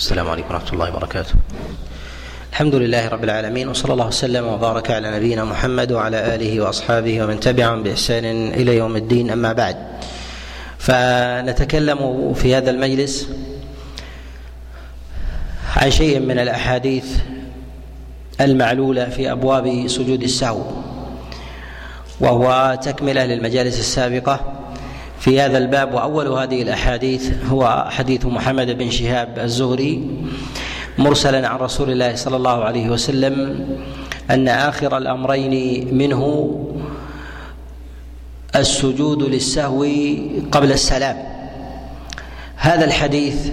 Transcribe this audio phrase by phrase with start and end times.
[0.00, 1.34] السلام عليكم ورحمة الله وبركاته.
[2.52, 7.40] الحمد لله رب العالمين وصلى الله وسلم وبارك على نبينا محمد وعلى آله وأصحابه ومن
[7.40, 9.76] تبعهم بإحسان إلى يوم الدين أما بعد.
[10.78, 13.28] فنتكلم في هذا المجلس
[15.76, 17.06] عن شيء من الأحاديث
[18.40, 20.62] المعلولة في أبواب سجود السهو
[22.20, 24.59] وهو تكملة للمجالس السابقة
[25.20, 30.10] في هذا الباب وأول هذه الأحاديث هو حديث محمد بن شهاب الزهري
[30.98, 33.66] مرسلا عن رسول الله صلى الله عليه وسلم
[34.30, 36.50] أن آخر الأمرين منه
[38.56, 39.86] السجود للسهو
[40.52, 41.16] قبل السلام.
[42.56, 43.52] هذا الحديث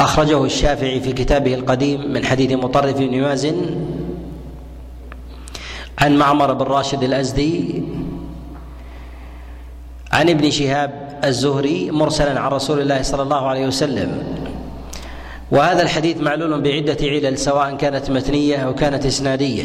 [0.00, 3.56] أخرجه الشافعي في كتابه القديم من حديث مطرف بن مازن
[5.98, 7.82] عن معمر بن راشد الأزدي
[10.14, 14.22] عن ابن شهاب الزهري مرسلا عن رسول الله صلى الله عليه وسلم.
[15.50, 19.64] وهذا الحديث معلول بعدة علل سواء كانت متنية أو كانت إسنادية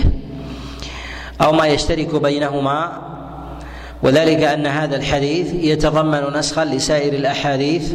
[1.42, 3.02] أو ما يشترك بينهما.
[4.04, 7.94] وذلك أن هذا الحديث يتضمن نسخا لسائر الأحاديث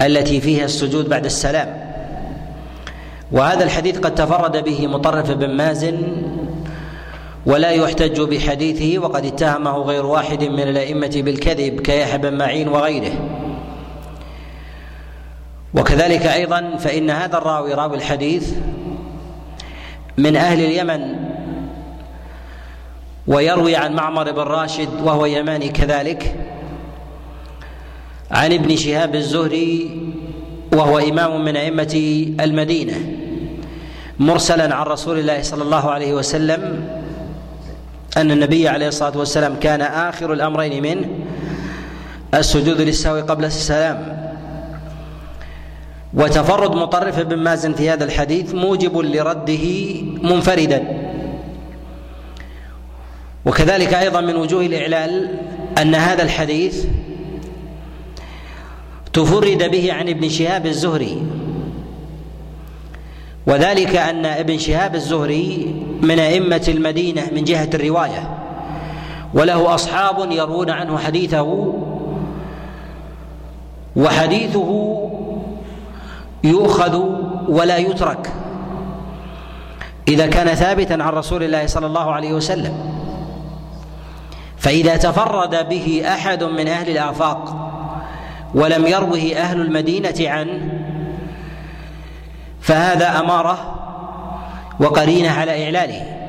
[0.00, 1.82] التي فيها السجود بعد السلام.
[3.32, 5.98] وهذا الحديث قد تفرد به مطرف بن مازن
[7.46, 13.12] ولا يحتج بحديثه وقد اتهمه غير واحد من الأئمة بالكذب كيحيى بن معين وغيره.
[15.74, 18.54] وكذلك أيضا فإن هذا الراوي راوي الحديث
[20.18, 21.16] من أهل اليمن
[23.26, 26.34] ويروي عن معمر بن راشد وهو يماني كذلك
[28.30, 30.00] عن ابن شهاب الزهري
[30.72, 32.94] وهو إمام من أئمة المدينة
[34.18, 36.88] مرسلا عن رسول الله صلى الله عليه وسلم
[38.16, 41.08] أن النبي عليه الصلاة والسلام كان آخر الأمرين منه
[42.34, 44.32] السجود للسهو قبل السلام.
[46.14, 49.64] وتفرد مطرف بن مازن في هذا الحديث موجب لرده
[50.22, 50.82] منفردا.
[53.44, 55.38] وكذلك أيضا من وجوه الإعلال
[55.78, 56.84] أن هذا الحديث
[59.12, 61.22] تفرد به عن ابن شهاب الزهري.
[63.46, 68.30] وذلك أن ابن شهاب الزهري من أئمة المدينة من جهة الرواية
[69.34, 71.74] وله أصحاب يروون عنه حديثه
[73.96, 74.98] وحديثه
[76.44, 77.02] يؤخذ
[77.48, 78.32] ولا يترك
[80.08, 82.74] إذا كان ثابتا عن رسول الله صلى الله عليه وسلم.
[84.58, 87.70] فإذا تفرد به أحد من أهل الآفاق
[88.54, 90.91] ولم يروه أهل المدينة عنه
[92.62, 93.74] فهذا أمارة
[94.80, 96.22] وقرينة على إعلاله.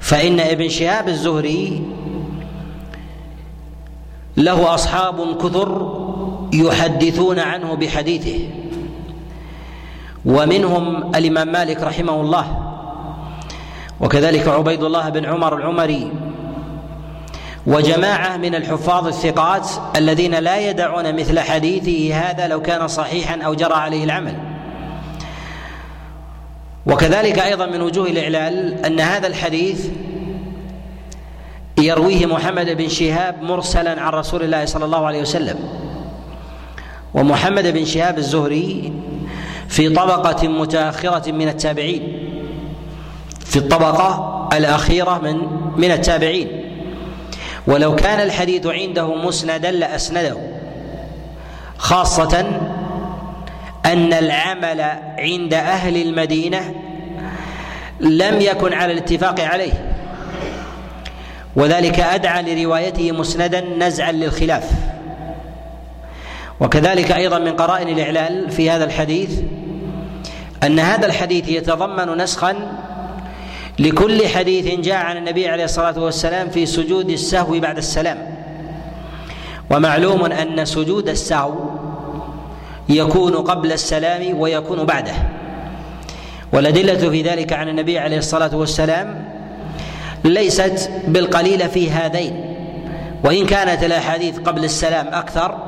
[0.00, 1.82] فإن ابن شهاب الزهري
[4.36, 5.98] له أصحاب كثر
[6.52, 8.48] يحدثون عنه بحديثه
[10.24, 12.62] ومنهم الإمام مالك رحمه الله
[14.00, 16.12] وكذلك عبيد الله بن عمر العمري
[17.66, 23.74] وجماعة من الحفاظ الثقات الذين لا يدعون مثل حديثه هذا لو كان صحيحا أو جرى
[23.74, 24.55] عليه العمل.
[26.86, 29.86] وكذلك أيضا من وجوه الإعلال أن هذا الحديث
[31.78, 35.58] يرويه محمد بن شهاب مرسلا عن رسول الله صلى الله عليه وسلم.
[37.14, 38.92] ومحمد بن شهاب الزهري
[39.68, 42.28] في طبقة متأخرة من التابعين.
[43.44, 45.36] في الطبقة الأخيرة من
[45.76, 46.48] من التابعين.
[47.66, 50.36] ولو كان الحديث عنده مسندا لأسنده
[51.78, 52.60] خاصة
[53.86, 54.80] أن العمل
[55.18, 56.74] عند أهل المدينة
[58.00, 59.72] لم يكن على الاتفاق عليه
[61.56, 64.70] وذلك أدعى لروايته مسندا نزعا للخلاف.
[66.60, 69.40] وكذلك أيضا من قرائن الإعلال في هذا الحديث
[70.62, 72.72] أن هذا الحديث يتضمن نسخا
[73.78, 78.18] لكل حديث جاء عن النبي عليه الصلاة والسلام في سجود السهو بعد السلام.
[79.70, 81.54] ومعلوم أن سجود السهو
[82.88, 85.14] يكون قبل السلام ويكون بعده.
[86.52, 89.24] والأدلة في ذلك عن النبي عليه الصلاة والسلام
[90.24, 92.54] ليست بالقليلة في هذين.
[93.24, 95.58] وإن كانت الأحاديث قبل السلام أكثر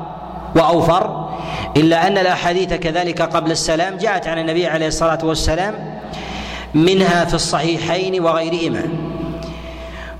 [0.55, 1.29] وأوفر
[1.77, 5.99] إلا أن الأحاديث كذلك قبل السلام جاءت عن النبي عليه الصلاة والسلام
[6.73, 8.83] منها في الصحيحين وغيرهما.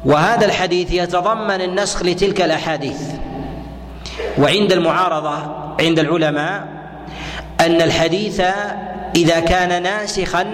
[0.05, 3.01] وهذا الحديث يتضمن النسخ لتلك الأحاديث.
[4.39, 5.37] وعند المعارضة
[5.79, 6.78] عند العلماء
[7.59, 8.41] أن الحديث
[9.15, 10.45] إذا كان ناسخا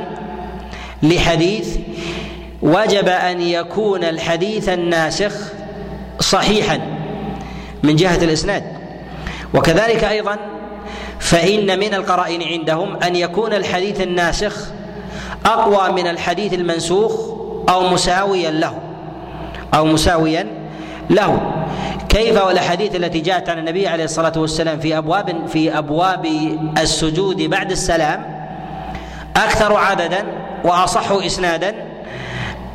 [1.03, 1.77] لحديث
[2.61, 5.33] وجب أن يكون الحديث الناسخ
[6.19, 6.79] صحيحا
[7.83, 8.63] من جهة الإسناد.
[9.53, 10.37] وكذلك أيضا
[11.19, 14.67] فإن من القرائن عندهم أن يكون الحديث الناسخ
[15.45, 17.11] أقوى من الحديث المنسوخ
[17.69, 18.79] أو مساويا له
[19.73, 20.47] أو مساويا
[21.09, 21.51] له.
[22.09, 26.27] كيف والاحاديث التي جاءت عن النبي عليه الصلاة والسلام في أبواب في أبواب
[26.77, 28.47] السجود بعد السلام؟
[29.35, 30.25] أكثر عددا
[30.63, 31.75] وأصح إسنادا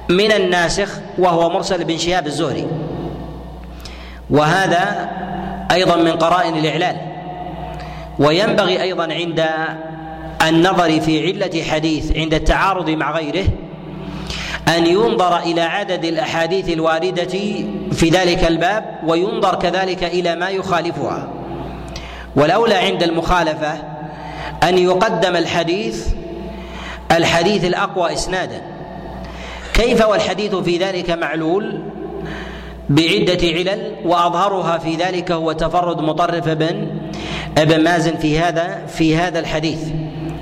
[0.09, 0.88] من الناسخ
[1.19, 2.67] وهو مرسل بن شهاب الزهري.
[4.31, 5.11] وهذا
[5.73, 6.97] أيضا من قرائن الإعلال.
[8.19, 9.47] وينبغي أيضا عند
[10.49, 13.44] النظر في علة حديث عند التعارض مع غيره
[14.69, 17.38] أن ينظر إلى عدد الأحاديث الواردة
[18.00, 21.29] في ذلك الباب وينظر كذلك إلى ما يخالفها.
[22.37, 23.73] والاولى عند المخالفة
[24.62, 26.06] أن يقدم الحديث
[27.12, 28.62] الحديث الأقوى إسنادا.
[29.75, 31.82] كيف والحديث في ذلك معلول؟
[32.88, 36.87] بعدة علل وأظهرها في ذلك هو تفرد مطرف بن
[37.58, 39.81] ابن مازن في هذا في هذا الحديث.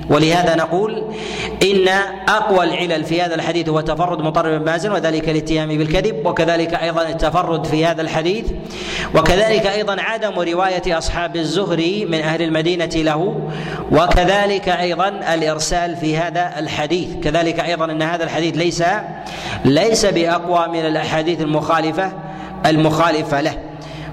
[0.09, 1.03] ولهذا نقول
[1.63, 1.87] إن
[2.27, 7.01] أقوى العلل في هذا الحديث هو تفرد مطرب بن مازن وذلك الاتهام بالكذب وكذلك أيضا
[7.01, 8.45] التفرد في هذا الحديث
[9.15, 13.49] وكذلك أيضا عدم رواية أصحاب الزهري من أهل المدينة له
[13.91, 18.83] وكذلك أيضا الإرسال في هذا الحديث كذلك أيضا أن هذا الحديث ليس
[19.65, 22.11] ليس بأقوى من الأحاديث المخالفة
[22.65, 23.68] المخالفة له.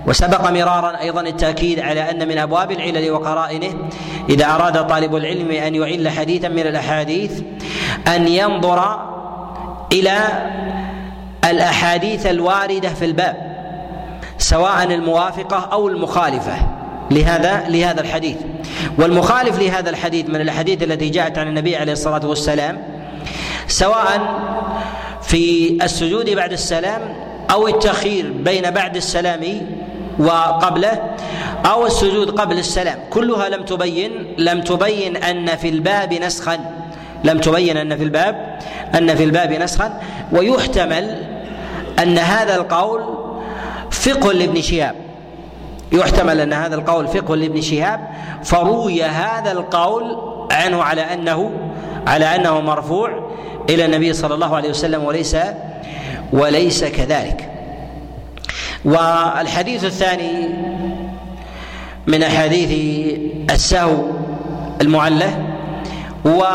[0.06, 3.74] وسبق مرارا أيضا التأكيد على أن من أبواب العلل وقرائنه
[4.28, 7.42] إذا أراد طالب العلم أن يعل حديثا من الأحاديث
[8.08, 9.00] أن ينظر
[9.92, 10.18] إلى
[11.44, 13.56] الأحاديث الواردة في الباب
[14.38, 16.56] سواء الموافقة أو المخالفة
[17.10, 18.36] لهذا لهذا الحديث.
[18.98, 22.82] والمخالف لهذا الحديث من الأحاديث التي جاءت عن النبي عليه الصلاة والسلام
[23.66, 24.40] سواء
[25.22, 27.00] في السجود بعد السلام
[27.50, 29.42] أو التخيير بين بعد السلام
[30.18, 31.02] وقبله
[31.66, 32.98] أو السجود قبل السلام.
[33.10, 36.58] كلها لم تبين لم تبين أن في الباب نسخا.
[37.24, 38.58] لم تبين أن في الباب
[38.94, 40.00] أن في الباب نسخا.
[40.32, 41.22] ويحتمل
[42.02, 43.02] أن هذا القول
[43.90, 44.94] فقه لابن شهاب.
[45.92, 48.00] يحتمل أن هذا القول فقه لابن شهاب.
[48.44, 50.16] فروي هذا القول
[50.52, 51.50] عنه على أنه
[52.06, 53.30] على أنه مرفوع
[53.70, 55.36] إلى النبي صلى الله عليه وسلم وليس
[56.32, 57.50] وليس كذلك.
[58.86, 60.48] والحديث الثاني
[62.06, 62.70] من أحاديث
[63.50, 64.04] السهو
[64.80, 65.46] المعلة
[66.26, 66.46] هو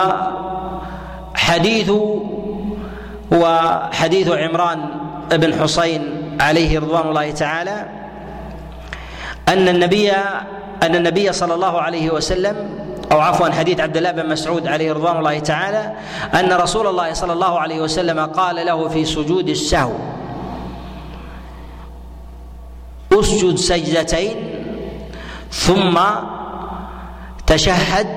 [1.36, 1.90] حديث
[3.34, 4.80] هو حديث عمران
[5.32, 6.02] بن حسين
[6.42, 7.86] عليه رضوان الله تعالى
[9.48, 10.12] أن النبي
[10.84, 12.70] أن النبي صلى الله عليه وسلم
[13.12, 15.92] أو عفوا حديث عبد الله بن مسعود عليه رضوان الله تعالى
[16.40, 19.94] أن رسول الله صلى الله عليه وسلم قال له في سجود السهو
[23.14, 24.36] أسجد سجدتين
[25.52, 26.00] ثم
[27.48, 28.08] تشهد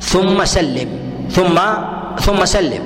[0.00, 0.88] ثم سلم
[1.30, 1.60] ثم
[2.20, 2.84] ثم سلم.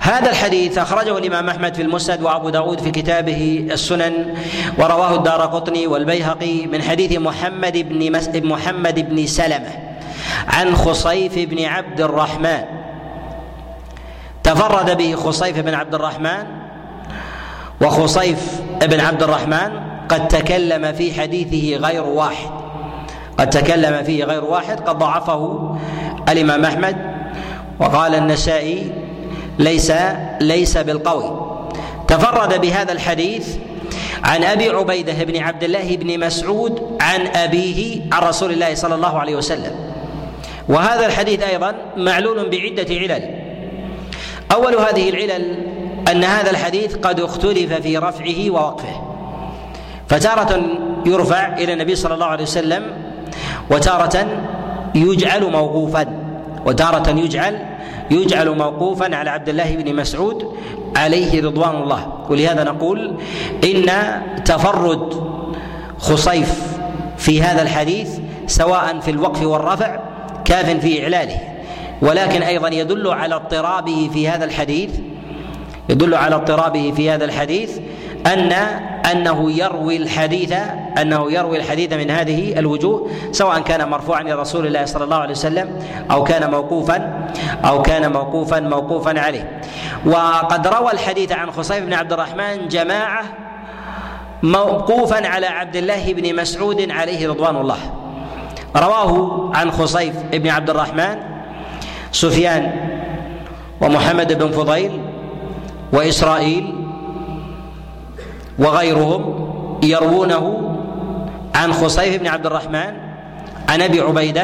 [0.00, 4.34] هذا الحديث أخرجه الإمام أحمد في المسند وأبو داود في كتابه السنن
[4.78, 9.72] ورواه الدار قطني والبيهقي من حديث محمد بن محمد بن سلمة
[10.48, 12.64] عن خصيف بن عبد الرحمن.
[14.42, 16.44] تفرد به خصيف بن عبد الرحمن
[17.80, 22.50] وخصيف بن عبد الرحمن قد تكلم في حديثه غير واحد.
[23.38, 25.74] قد تكلم فيه غير واحد قد ضعفه
[26.28, 26.96] الإمام أحمد.
[27.80, 28.92] وقال النسائي
[29.58, 29.92] ليس
[30.40, 31.52] ليس بالقوي.
[32.08, 33.56] تفرد بهذا الحديث
[34.24, 39.18] عن أبي عبيدة بن عبد الله بن مسعود عن أبيه عن رسول الله صلى الله
[39.18, 39.72] عليه وسلم.
[40.68, 43.30] وهذا الحديث أيضا معلول بعدة علل.
[44.52, 45.56] أول هذه العلل
[46.10, 49.11] أن هذا الحديث قد اختلف في رفعه ووقفه.
[50.12, 50.60] فتارة
[51.06, 52.82] يرفع إلى النبي صلى الله عليه وسلم
[53.70, 54.26] وتارة
[54.94, 56.06] يجعل موقوفا
[56.66, 57.58] وتارة يجعل
[58.10, 60.56] يجعل موقوفا على عبد الله بن مسعود
[60.96, 62.26] عليه رضوان الله.
[62.30, 63.14] ولهذا نقول
[63.64, 63.90] إن
[64.44, 65.14] تفرد
[65.98, 66.62] خصيف
[67.16, 70.00] في هذا الحديث سواء في الوقف والرفع
[70.44, 71.38] كاف في إعلاله.
[72.02, 74.90] ولكن أيضا يدل على اضطرابه في هذا الحديث
[75.88, 77.78] يدل على اضطرابه في هذا الحديث
[78.26, 78.52] أن
[79.12, 80.52] أنه يروي الحديث
[81.00, 85.30] أنه يروي الحديث من هذه الوجوه سواء كان مرفوعا إلى رسول الله صلى الله عليه
[85.30, 85.78] وسلم
[86.10, 87.28] أو كان موقوفا
[87.64, 89.60] أو كان موقوفا موقوفا عليه.
[90.06, 93.24] وقد روى الحديث عن خصيف بن عبد الرحمن جماعة
[94.42, 97.78] موقوفا على عبد الله بن مسعود عليه رضوان الله.
[98.76, 101.16] رواه عن خصيف بن عبد الرحمن
[102.12, 102.72] سفيان
[103.80, 105.00] ومحمد بن فضيل
[105.92, 106.81] وإسرائيل
[108.58, 110.74] وغيرهم يروونه
[111.54, 112.92] عن خصيف بن عبد الرحمن
[113.68, 114.42] عن أبي عبيدة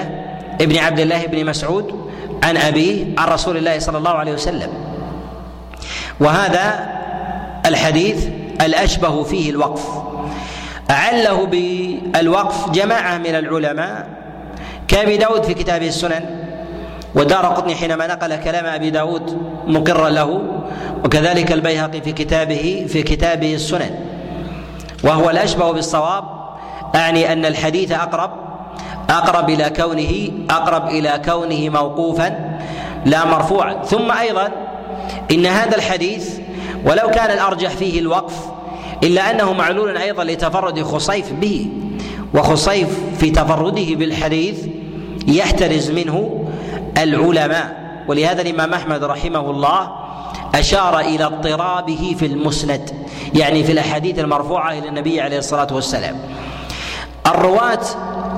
[0.60, 2.10] ابن عبد الله بن مسعود
[2.42, 4.70] عن أبيه عن رسول الله صلى الله عليه وسلم.
[6.20, 6.88] وهذا
[7.66, 8.28] الحديث
[8.60, 9.88] الأشبه فيه الوقف.
[10.90, 14.06] أعله بالوقف جماعة من العلماء
[14.88, 16.47] كأبي داود في كتابه السنن
[17.18, 20.42] ودار قطني حينما نقل كلام أبي داود مقرا له
[21.04, 23.90] وكذلك البيهقي في كتابه في كتابه السنن.
[25.04, 26.24] وهو الاشبه بالصواب
[26.94, 28.30] أعني أن الحديث أقرب
[29.10, 32.58] أقرب إلى كونه أقرب إلى كونه موقوفا
[33.06, 33.82] لا مرفوعا.
[33.84, 34.48] ثم أيضا
[35.30, 36.38] إن هذا الحديث
[36.84, 38.34] ولو كان الأرجح فيه الوقف
[39.02, 41.66] إلا أنه معلول أيضا لتفرد خصيف به.
[42.34, 44.66] وخصيف في تفرده بالحديث
[45.28, 46.44] يحترز منه
[46.98, 47.88] العلماء.
[48.08, 49.90] ولهذا الإمام أحمد رحمه الله
[50.54, 52.90] أشار إلى اضطرابه في المسند
[53.34, 56.16] يعني في الأحاديث المرفوعة إلى النبي عليه الصلاة والسلام.
[57.26, 57.80] الرواة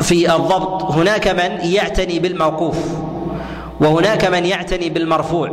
[0.00, 2.76] في الضبط هناك من يعتني بالموقوف
[3.80, 5.50] وهناك من يعتني بالمرفوع.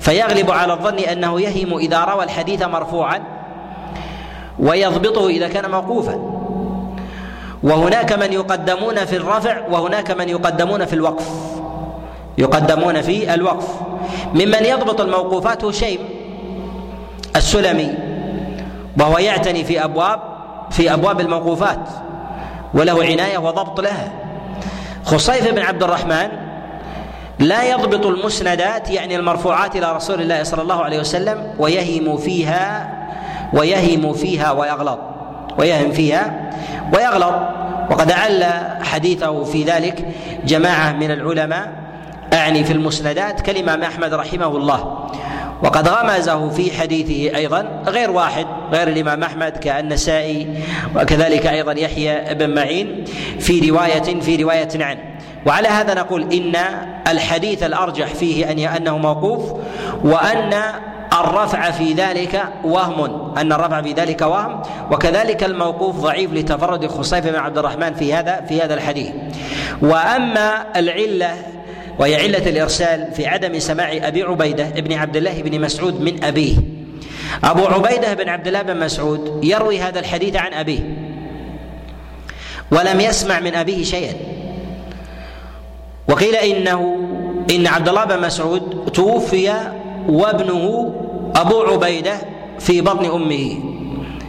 [0.00, 3.20] فيغلب على الظن أنه يهم إذا روى الحديث مرفوعا
[4.58, 6.14] ويضبطه إذا كان موقوفا.
[7.62, 11.59] وهناك من يقدمون في الرفع وهناك من يقدمون في الوقف.
[12.40, 13.68] يقدمون في الوقف.
[14.34, 15.98] ممن يضبط الموقوفات هشيم
[17.36, 17.94] السلمي
[19.00, 20.20] وهو يعتني في أبواب
[20.70, 21.88] في أبواب الموقوفات
[22.74, 24.12] وله عناية وضبط لها.
[25.04, 26.28] خصيف بن عبد الرحمن
[27.38, 32.88] لا يضبط المسندات يعني المرفوعات إلى رسول الله صلى الله عليه وسلم ويهم فيها
[33.52, 34.98] ويهم فيها ويغلط
[35.58, 36.50] ويهم فيها
[36.94, 37.34] ويغلط.
[37.90, 38.44] وقد أعل
[38.82, 40.06] حديثه في ذلك
[40.44, 41.72] جماعة من العلماء
[42.32, 45.08] أعني في المسندات كالإمام أحمد رحمه الله.
[45.62, 50.48] وقد غمزه في حديثه أيضا غير واحد غير الإمام أحمد كالنسائي
[50.96, 53.04] وكذلك أيضا يحيى بن معين
[53.38, 55.00] في رواية في رواية عنه.
[55.46, 56.56] وعلى هذا نقول إن
[57.08, 59.52] الحديث الأرجح فيه ان أنه موقوف
[60.04, 60.62] وأن
[61.20, 64.62] الرفع في ذلك وهم أن الرفع في ذلك وهم.
[64.90, 69.10] وكذلك الموقوف ضعيف لتفرد خصيف بن عبد الرحمن في هذا في هذا الحديث.
[69.82, 71.36] وأما العلة
[72.00, 76.56] وهي علة الإرسال في عدم سماع أبي عبيدة بن عبد الله بن مسعود من أبيه.
[77.44, 80.80] أبو عبيدة بن عبد الله بن مسعود يروي هذا الحديث عن أبيه.
[82.70, 84.14] ولم يسمع من أبيه شيئا.
[86.08, 86.96] وقيل إنه
[87.50, 89.54] إن عبد الله بن مسعود توفي
[90.08, 90.94] وابنه
[91.36, 92.14] أبو عبيدة
[92.58, 93.58] في بطن أمه.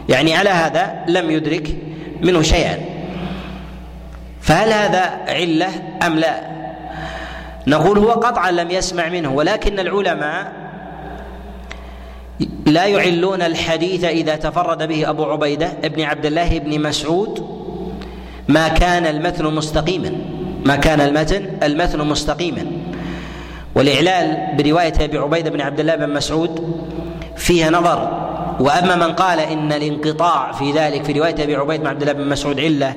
[0.08, 1.76] يعني على هذا لم يدرك
[2.22, 2.78] منه شيئا.
[4.40, 5.68] فهل هذا علة
[6.06, 6.52] أم لا؟
[7.66, 10.52] نقول هو قطعا لم يسمع منه ولكن العلماء
[12.66, 17.62] لا يعلون الحديث إذا تفرد به أبو عبيدة ابن عبد الله بن مسعود
[18.48, 20.12] ما كان المتن مستقيما
[20.64, 22.66] ما كان المتن المتن مستقيما.
[23.74, 26.82] والإعلال برواية أبي عبيدة بن عبد الله بن مسعود
[27.36, 28.28] فيها نظر.
[28.60, 32.28] وأما من قال إن الانقطاع في ذلك في رواية أبي عبيدة بن عبد الله بن
[32.28, 32.94] مسعود علة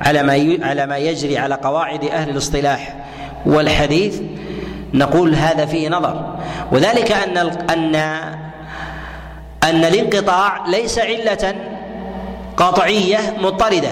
[0.00, 3.03] على ما على ما يجري على قواعد أهل الاصطلاح
[3.46, 4.20] والحديث
[4.94, 6.36] نقول هذا فيه نظر.
[6.72, 7.36] وذلك أن
[7.70, 7.94] ان
[9.64, 11.54] أن الانقطاع ليس علة
[12.56, 13.90] قطعيه مضطردة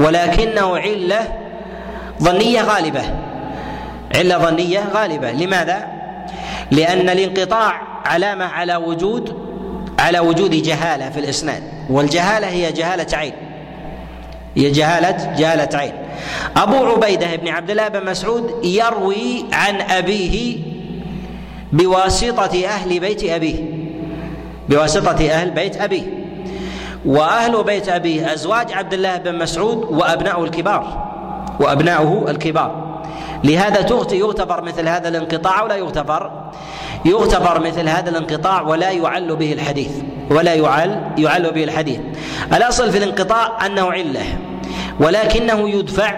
[0.00, 1.28] ولكنه علة
[2.22, 3.02] ظنية غالبة.
[4.14, 5.32] علة ظنية غالبة.
[5.32, 5.88] لماذا؟
[6.70, 9.50] لأن الانقطاع علامة على وجود
[9.98, 11.62] على وجود جهالة في الإسناد.
[11.90, 13.32] والجهالة هي جهالة عين.
[14.56, 15.92] هي جهاله جهالة عين.
[16.56, 20.58] أبو عبيدة بن عبد الله بن مسعود يروي عن أبيه
[21.72, 23.64] بواسطة أهل بيت أبيه.
[24.68, 26.02] بواسطة أهل بيت أبيه.
[27.06, 31.10] وأهل بيت أبيه أزواج عبد الله بن مسعود وأبناؤه الكبار.
[31.60, 33.00] وأبناؤه الكبار.
[33.44, 33.80] لهذا
[34.12, 36.50] يغتفر مثل هذا الانقطاع ولا يغتفر
[37.04, 39.90] يغتفر مثل هذا الانقطاع ولا يعل به الحديث.
[40.30, 42.00] ولا يعل يعل به الحديث.
[42.52, 44.24] الأصل في الانقطاع أنه علة
[45.00, 46.14] ولكنه يدفع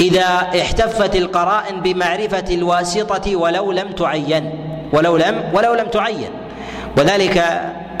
[0.00, 0.26] إذا
[0.60, 4.50] احتفت القرائن بمعرفة الواسطة ولو لم تعين
[4.92, 6.30] ولو لم ولو لم تعين.
[6.98, 7.38] وذلك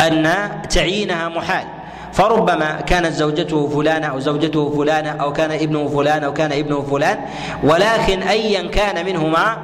[0.00, 1.64] أن تعيينها محال.
[2.12, 7.18] فربما كانت زوجته فلانة أو زوجته فلانة أو كان ابنه فلان أو كان ابنه فلان
[7.62, 9.56] ولكن أيا كان منهما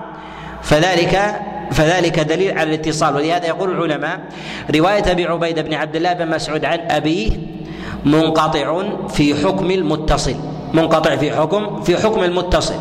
[0.65, 1.41] فذلك
[1.71, 3.17] فذلك دليل على الاتصال.
[3.17, 4.21] ولهذا يقول العلماء
[4.75, 7.31] رواية أبي عبيدة بن عبد الله بن مسعود عن أبيه
[8.05, 10.37] منقطع في حكم المتصل.
[10.75, 12.75] منقطع في حكم في حكم المتصل.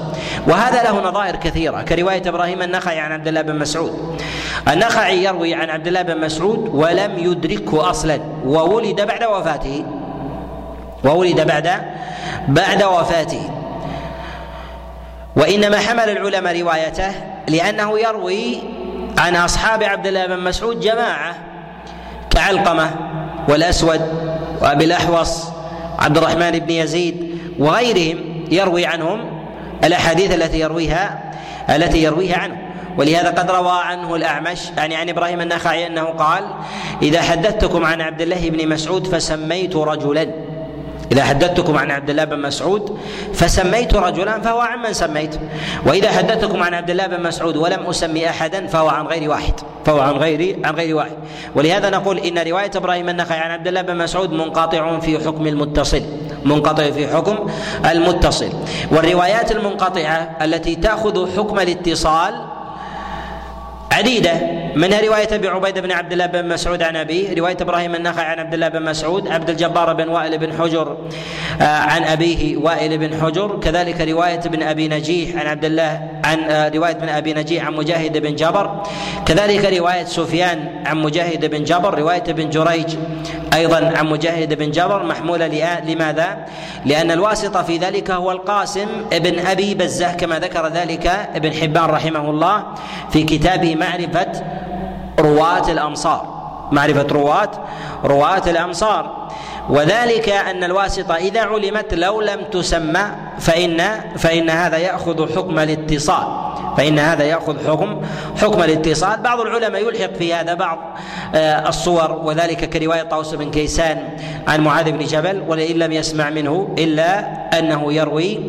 [0.48, 4.22] وهذا له نظائر كثيرة كرواية إبراهيم النخعي عن عبد الله بن مسعود.
[4.68, 8.20] النخعي يروي عن عبد الله بن مسعود ولم يدركه أصلا.
[8.46, 9.86] وولد بعد وفاته.
[11.04, 11.70] وولد بعد
[12.48, 13.63] بعد وفاته.
[15.36, 17.12] وإنما حمل العلماء روايته
[17.48, 18.58] لأنه يروي
[19.18, 21.36] عن أصحاب عبد الله بن مسعود جماعة
[22.30, 22.92] كعلقمة
[23.50, 24.02] والأسود
[24.62, 25.48] وأبي الأحوص
[26.00, 29.44] عبد الرحمن بن يزيد وغيرهم يروي عنهم
[29.84, 31.34] الأحاديث التي يرويها
[31.70, 32.58] التي يرويها عنه.
[32.98, 36.44] ولهذا قد روى عنه الأعمش يعني عن إبراهيم النخعي أنه قال
[37.02, 40.32] إذا حدثتكم عن عبد الله بن مسعود فسميت رجلا.
[41.14, 42.98] إذا حدثتكم عن عبد الله بن مسعود
[43.34, 45.36] فسميت رجلا فهو عن من سميت.
[45.86, 49.54] وإذا حدثتكم عن عبد الله بن مسعود ولم أسمي أحدا فهو عن غير واحد.
[49.86, 51.18] فهو عن غير عن غير واحد.
[51.56, 56.02] ولهذا نقول إن رواية إبراهيم النخعي عن عبد الله بن مسعود منقطع في حكم المتصل.
[56.46, 57.50] منقطع في حكم
[57.92, 58.50] المتصل.
[58.92, 62.34] والروايات المنقطعة التي تأخذ حكم الاتصال
[63.94, 64.64] عديدة.
[64.76, 68.40] منها رواية أبي عبيدة بن عبد الله بن مسعود عن أبيه رواية إبراهيم النخعي عن
[68.40, 70.98] عبد الله بن مسعود عبد الجبار بن وائل بن حجر
[71.62, 73.60] آه، عن أبيه وائل بن حجر.
[73.60, 77.74] كذلك رواية ابن أبي نجيح عن عبد الله عن آه، رواية ابن أبي نجيح عن
[77.74, 78.84] مجاهد بن جبر.
[79.26, 82.96] كذلك رواية سفيان عن مجاهد بن جبر رواية ابن جريج
[83.54, 85.48] أيضا عن مجاهد بن جبر محمولة
[85.88, 86.46] لماذا؟
[86.86, 92.30] لأن الواسطة في ذلك هو القاسم ابن أبي بزة كما ذكر ذلك ابن حبان رحمه
[92.30, 92.64] الله
[93.12, 94.44] في كتابه معرفة
[95.20, 96.26] رواة الأمصار.
[96.72, 97.50] معرفة رواة
[98.06, 99.23] رواة الأمصار.
[99.70, 103.04] وذلك أن الواسطة إذا علمت لو لم تسمى
[103.40, 106.44] فإن فإن هذا يأخذ حكم الاتصال.
[106.78, 108.02] فإن هذا يأخذ حكم
[108.42, 109.20] حكم الاتصال.
[109.20, 110.98] بعض العلماء يلحق في هذا بعض
[111.36, 114.18] آه، الصور وذلك كرواية طاووس بن كيسان
[114.48, 117.20] عن معاذ بن جبل ولئن لم يسمع منه إلا
[117.60, 118.40] أنه يروي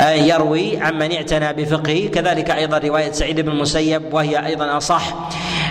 [0.00, 2.08] آه، يروي عمن اعتنى بفقهه.
[2.08, 5.14] كذلك أيضا رواية سعيد بن المسيب وهي أيضا أصح.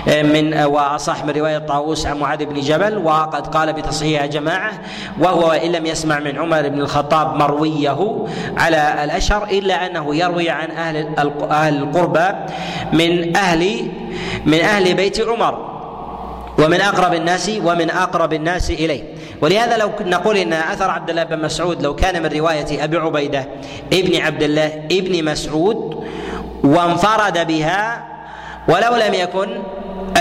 [0.08, 4.72] من واصح من رواية طاووس عن معاذ بن جبل وقد قال بتصحيح جماعة
[5.20, 8.26] وهو إن لم يسمع من عمر بن الخطاب مرويه
[8.58, 11.08] على الأشهر إلا أنه يروي عن أهل
[11.50, 12.28] أهل القربى
[12.94, 13.92] من أهل
[14.46, 15.78] من أهل بيت عمر
[16.60, 19.04] ومن أقرب الناس ومن أقرب الناس إليه.
[19.42, 23.48] ولهذا لو نقول إن أثر عبد الله بن مسعود لو كان من رواية أبي عبيدة
[23.94, 26.08] ابن عبد الله ابن مسعود
[26.64, 28.04] وانفرد بها
[28.68, 29.48] ولو لم يكن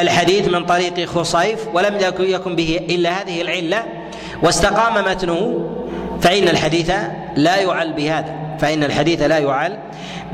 [0.01, 3.85] الحديث من طريق خصيف ولم يكن به إلا هذه العلة
[4.43, 5.71] واستقام متنه
[6.21, 6.93] فإن الحديث
[7.37, 8.46] لا يعل بهذا.
[8.59, 9.79] فإن الحديث لا يعل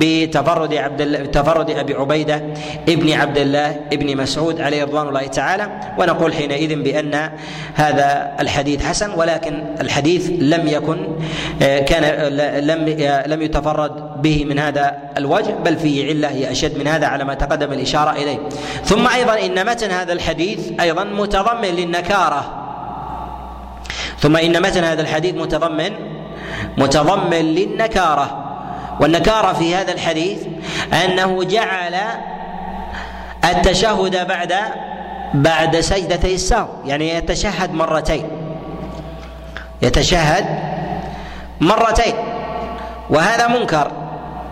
[0.01, 2.43] بتفرد عبد تفرد أبي عبيدة
[2.89, 7.31] ابن عبد الله ابن مسعود عليه رضوان الله تعالى ونقول حينئذ بأن
[7.75, 11.07] هذا الحديث حسن ولكن الحديث لم يكن
[11.61, 12.33] كان
[12.67, 12.89] لم
[13.27, 17.35] لم يتفرد به من هذا الوجه بل فيه علة هي أشد من هذا على ما
[17.35, 18.39] تقدم الإشارة إليه.
[18.85, 22.63] ثم أيضا إن متن هذا الحديث أيضا متضمن للنكارة.
[24.19, 26.12] ثم إن متن هذا الحديث متضمن
[26.79, 28.39] متضمن للنكارة.
[29.01, 30.39] والنكارة في هذا الحديث
[31.05, 31.95] أنه جعل
[33.45, 34.55] التشهد بعد
[35.35, 38.25] بعد سجدتي السهو يعني يتشهد مرتين.
[39.83, 40.47] يتشهد
[41.61, 42.15] مرتين.
[43.11, 43.91] وهذا منكر.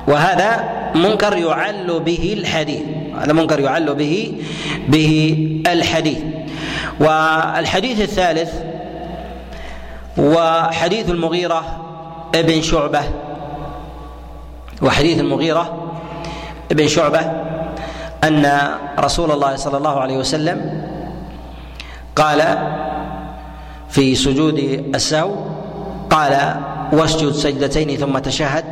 [0.09, 2.83] وهذا منكر يعل به الحديث.
[3.21, 4.43] هذا منكر يعل به
[4.89, 6.19] به الحديث.
[7.01, 8.53] والحديث الثالث
[10.19, 11.80] وحديث المغيرة
[12.35, 13.03] ابن شعبة
[14.83, 15.93] وحديث المغيرة
[16.71, 17.21] ابن شعبة
[18.25, 18.47] أن
[18.99, 20.85] رسول الله صلى الله عليه وسلم
[22.17, 22.59] قال
[23.89, 24.59] في سجود
[24.95, 25.35] السهو
[26.11, 26.55] قال
[26.93, 28.65] واسجد سجدتين ثم تشهد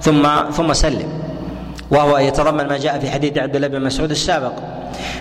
[0.00, 1.08] ثم ثم سلم.
[1.90, 4.52] وهو يتضمن ما جاء في حديث عبد الله بن مسعود السابق.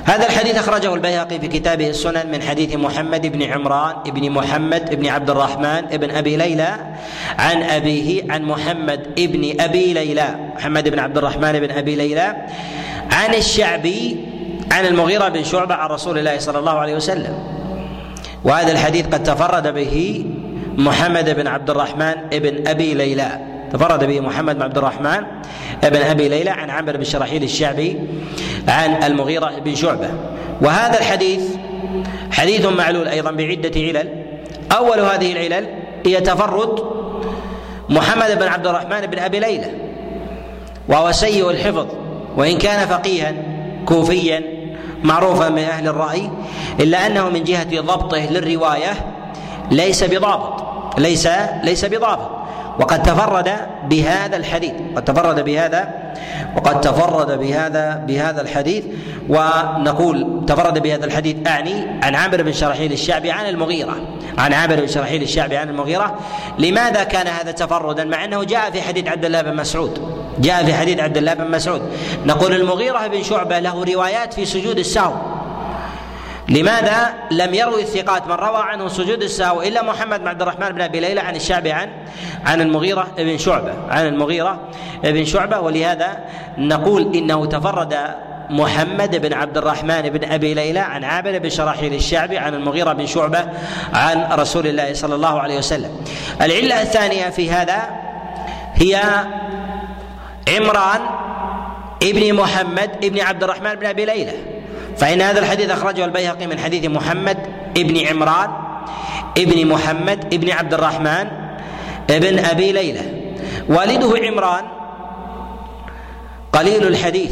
[0.05, 5.07] هذا الحديث أخرجه البيهقي في كتابه السنن من حديث محمد بن عمران بن محمد بن
[5.07, 6.75] عبد الرحمن بن أبي ليلى
[7.39, 12.35] عن أبيه عن محمد بن أبي ليلى محمد بن عبد الرحمن بن أبي ليلى
[13.11, 14.17] عن الشعبي
[14.71, 17.33] عن المغيرة بن شعبة عن رسول الله صلى الله عليه وسلم.
[18.43, 20.25] وهذا الحديث قد تفرد به
[20.77, 23.48] محمد بن عبد الرحمن بن أبي ليلى.
[23.73, 25.21] تفرد به محمد بن عبد الرحمن
[25.83, 27.99] بن أبي ليلى عن عمرو بن شراحيل الشعبي
[28.67, 30.09] عن المغيرة بن شعبة.
[30.61, 31.41] وهذا الحديث
[32.31, 34.09] حديث معلول أيضا بعدة علل.
[34.71, 35.65] أول هذه العلل
[36.05, 36.83] هي تفرد
[37.89, 39.71] محمد بن عبد الرحمن بن أبي ليلى
[40.87, 41.87] وهو سيء الحفظ
[42.37, 43.33] وإن كان فقيها
[43.85, 44.43] كوفيا
[45.03, 46.29] معروفا من أهل الرأي
[46.79, 48.93] إلا أنه من جهة ضبطه للرواية
[49.71, 50.63] ليس بضابط
[50.97, 51.27] ليس
[51.63, 52.38] ليس بضابط.
[52.79, 53.51] وقد تفرد
[53.89, 54.73] بهذا الحديث.
[54.95, 55.89] قد تفرد بهذا
[56.55, 58.83] وقد تفرد بهذا بهذا الحديث.
[59.29, 63.95] ونقول تفرد بهذا الحديث أعني عن عامر بن شرحيل الشعبي عن المغيرة.
[64.37, 66.15] عن عامر بن شرحيل الشعبي عن المغيرة.
[66.59, 69.99] لماذا كان هذا تفردا؟ مع أنه جاء في حديث عبد الله بن مسعود.
[70.39, 71.81] جاء في حديث عبد الله بن مسعود.
[72.25, 75.13] نقول المغيرة بن شعبة له روايات في سجود السهو.
[76.49, 80.81] لماذا لم يروي الثقات من روى عنه سجود السهو إلا محمد بن عبد الرحمن بن
[80.81, 81.89] أبي ليلى عن الشعبي عن
[82.45, 84.59] عن المغيرة بن شعبة عن المغيرة
[85.03, 86.17] بن شعبة ولهذا
[86.57, 87.97] نقول إنه تفرد
[88.49, 93.05] محمد بن عبد الرحمن بن أبي ليلى عن عابد بن شراحيل الشعبي عن المغيرة بن
[93.05, 93.45] شعبة
[93.93, 95.91] عن رسول الله صلى الله عليه وسلم.
[96.41, 97.89] العلة الثانية في هذا
[98.73, 99.01] هي
[100.55, 101.01] عمران
[102.03, 104.58] ابن محمد ابن عبد الرحمن بن أبي ليلى
[104.99, 107.37] فإن هذا الحديث أخرجه البيهقي من حديث محمد
[107.77, 108.49] ابن عمران
[109.37, 111.27] ابن محمد ابن عبد الرحمن
[112.09, 113.01] ابن أبي ليلى.
[113.69, 114.63] والده عمران
[116.53, 117.31] قليل الحديث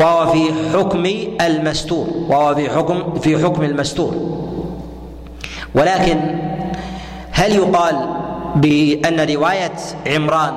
[0.00, 1.06] وهو في حكم
[1.40, 4.14] المستور وهو في حكم في حكم المستور.
[5.74, 6.20] ولكن
[7.32, 8.08] هل يقال
[8.56, 10.54] بأن رواية عمران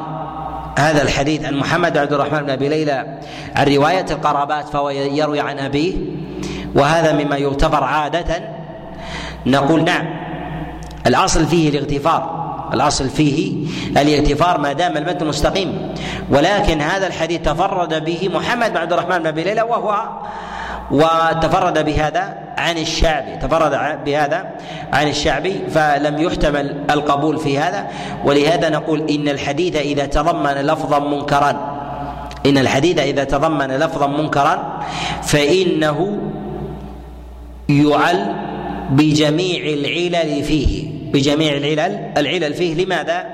[0.80, 3.20] هذا الحديث عن محمد عبد الرحمن بن أبي ليلى
[3.56, 5.94] عن رواية القرابات فهو يروي عن أبيه؟
[6.76, 8.42] وهذا مما يعتبر عادة.
[9.46, 10.06] نقول نعم
[11.08, 12.40] الأصل فيه الاغتفار
[12.74, 15.94] الأصل فيه الاغتفار ما دام المتن مستقيم.
[16.30, 20.10] ولكن هذا الحديث تفرد به محمد بن عبد الرحمن بن أبي ليلى وهو
[20.92, 24.50] وتفرد بهذا عن الشعبي تفرد بهذا
[24.94, 27.88] عن الشعبي فلم يحتمل القبول في هذا.
[28.26, 31.80] ولهذا نقول إن الحديث إذا تضمن لفظا منكرا
[32.46, 34.80] إن الحديث إذا تضمن لفظا منكرا
[35.24, 36.18] فإنه
[37.70, 38.36] يعل
[38.90, 40.90] بجميع العلل فيه.
[41.14, 42.12] بجميع العلل.
[42.18, 43.26] العلل فيه لماذا؟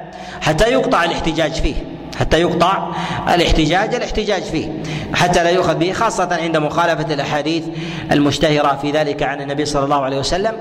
[0.41, 1.75] حتى يقطع الاحتجاج فيه.
[2.19, 2.91] حتى يقطع
[3.35, 4.67] الاحتجاج الاحتجاج فيه.
[5.13, 7.63] حتى لا يؤخذ به خاصة عند مخالفة الأحاديث
[8.11, 10.53] المشتهرة في ذلك عن النبي صلى الله عليه وسلم.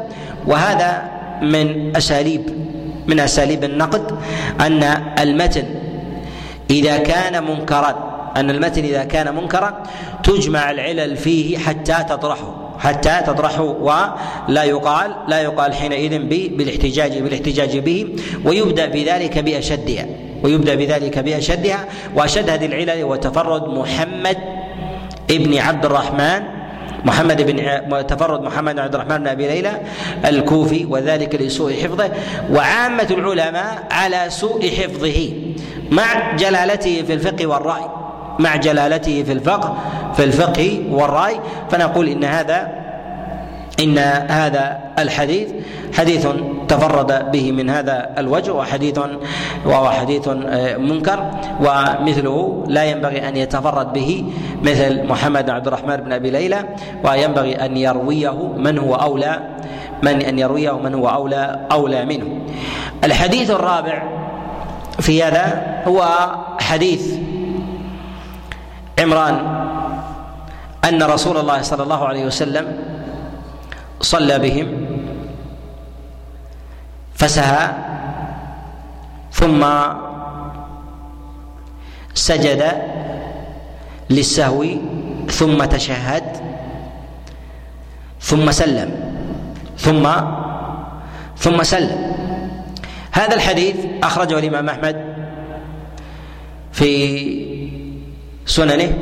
[0.46, 1.02] وهذا
[1.42, 2.42] من أساليب
[3.06, 4.18] من أساليب النقد
[4.60, 4.82] أن
[5.18, 5.64] المتن
[6.70, 9.82] إذا كان منكرا أن المتن إذا كان منكرا
[10.24, 12.63] تجمع العلل فيه حتى تطرحه.
[12.85, 16.18] حتى تطرحه ولا يقال لا يقال حينئذ
[16.57, 18.07] بالاحتجاج بالاحتجاج به
[18.44, 20.07] ويبدأ بذلك بأشدها
[20.42, 24.37] ويبدأ بذلك بأشدها وأشد هذه العلل هو تفرد محمد
[25.31, 26.42] ابن عبد الرحمن
[27.05, 29.81] محمد بن تفرد محمد بن عبد الرحمن بن أبي ليلى
[30.25, 32.11] الكوفي وذلك لسوء حفظه
[32.51, 35.33] وعامة العلماء على سوء حفظه
[35.90, 38.04] مع جلالته في الفقه والرأي.
[38.38, 39.77] مع جلالته في الفقه
[40.16, 41.40] في الفقه والرأي.
[41.70, 42.85] فنقول إن هذا
[43.81, 45.49] إن هذا الحديث
[45.92, 46.27] حديث
[46.68, 48.99] تفرد به من هذا الوجه وحديث
[49.66, 54.25] وهو حديث آه، منكر ومثله لا ينبغي أن يتفرد به
[54.62, 56.64] مثل محمد عبد الرحمن بن أبي ليلى
[57.05, 59.40] وينبغي أن يرويه من هو أولى
[60.03, 62.27] من أن يرويه من هو أولى أولى منه.
[63.05, 64.03] الحديث الرابع
[65.01, 66.05] في هذا هو
[66.61, 67.14] حديث
[69.05, 69.37] عمران
[70.85, 72.67] أن رسول الله صلى الله عليه وسلم
[74.01, 74.69] صلى بهم
[77.14, 77.69] فسهى
[79.33, 79.62] ثم
[82.14, 82.62] سجد
[84.11, 84.64] للسهو
[85.29, 86.25] ثم تشهد
[88.21, 88.90] ثم سلم
[89.79, 90.05] ثم
[91.37, 92.14] ثم سلم.
[93.12, 94.97] هذا الحديث أخرجه الإمام أحمد
[96.73, 97.54] في
[98.46, 98.92] سننه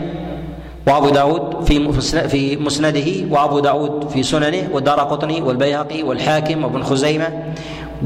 [0.86, 1.92] وابو داود في
[2.28, 7.52] في مسنده وابو داود في سننه والدار قطني والبيهقي والحاكم وابن خزيمة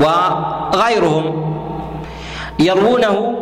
[0.01, 1.57] وغيرهم
[2.59, 3.38] يروونه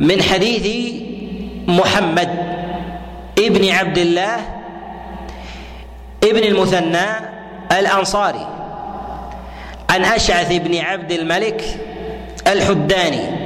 [0.00, 0.92] من حديث
[1.68, 2.28] محمد
[3.38, 4.36] ابن عبد الله
[6.24, 7.06] ابن المثنى
[7.78, 8.46] الأنصاري
[9.90, 11.64] عن أشعث بن عبد الملك
[12.46, 13.45] الحداني.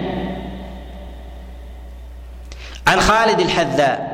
[2.91, 4.11] عن خالد الحذاء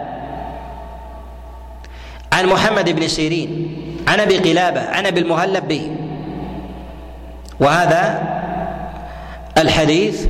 [2.33, 3.77] عن محمد بن سيرين
[4.09, 5.91] عن أبي قلابة عن أبي المهلب به.
[7.61, 8.23] وهذا
[9.59, 10.27] الحديث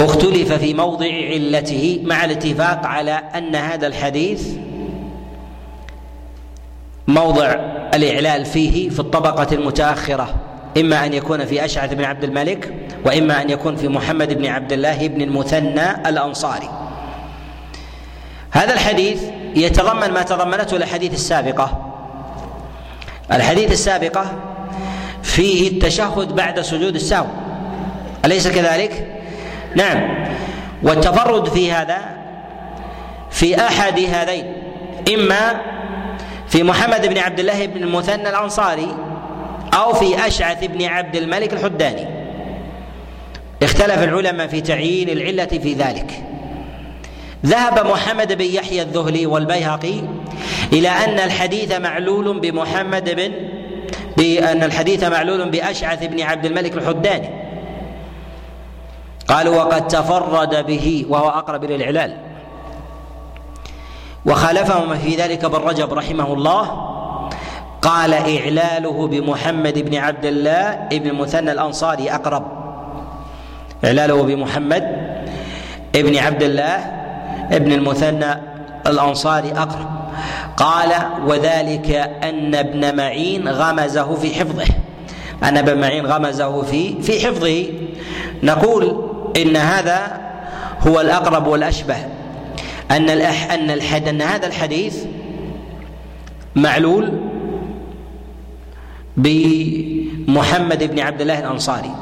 [0.00, 4.48] اختلف في موضع علته مع الاتفاق على أن هذا الحديث
[7.08, 7.54] موضع
[7.94, 10.34] الإعلال فيه في الطبقة المتأخرة.
[10.76, 14.72] إما أن يكون في أشعث بن عبد الملك وإما أن يكون في محمد بن عبد
[14.72, 16.70] الله بن المثنى الأنصاري.
[18.50, 19.22] هذا الحديث
[19.54, 21.92] يتضمن ما تضمنته الأحاديث السابقة.
[23.32, 24.32] الحديث السابقة
[25.22, 27.26] فيه التشهد بعد سجود السهو
[28.24, 29.20] أليس كذلك؟
[29.76, 30.26] نعم.
[30.82, 31.98] والتفرد في هذا
[33.30, 34.52] في أحد هذين
[35.14, 35.60] إما
[36.48, 38.96] في محمد بن عبد الله بن المثنى الأنصاري
[39.74, 42.06] أو في أشعث بن عبد الملك الحداني.
[43.62, 46.22] اختلف العلماء في تعيين العلة في ذلك.
[47.46, 50.00] ذهب محمد بن يحيى الذهلي والبيهقي
[50.72, 53.32] إلى أن الحديث معلول بمحمد بن
[54.16, 57.30] بأن الحديث معلول بأشعث بن عبد الملك الحداني.
[59.28, 62.16] قالوا وقد تفرد به وهو أقرب إلى الإعلال
[64.26, 66.89] وخالفهم في ذلك ابن رجب رحمه الله
[67.82, 72.46] قال إعلاله بمحمد بن عبد الله ابن المثنى الأنصاري أقرب.
[73.84, 74.82] إعلاله بمحمد
[75.96, 76.76] ابن عبد الله
[77.52, 78.34] ابن المثنى
[78.86, 79.90] الأنصاري أقرب.
[80.56, 80.88] قال
[81.26, 81.90] وذلك
[82.22, 84.66] أن ابن معين غمزه في حفظه.
[85.42, 87.64] أن ابن معين غمزه في في حفظه.
[88.42, 90.20] نقول إن هذا
[90.86, 91.96] هو الأقرب والأشبه.
[92.90, 95.04] أن الأح أن الحد أن هذا الحديث
[96.56, 97.29] معلول
[99.16, 101.94] بمحمد بن عبد الله الأنصاري.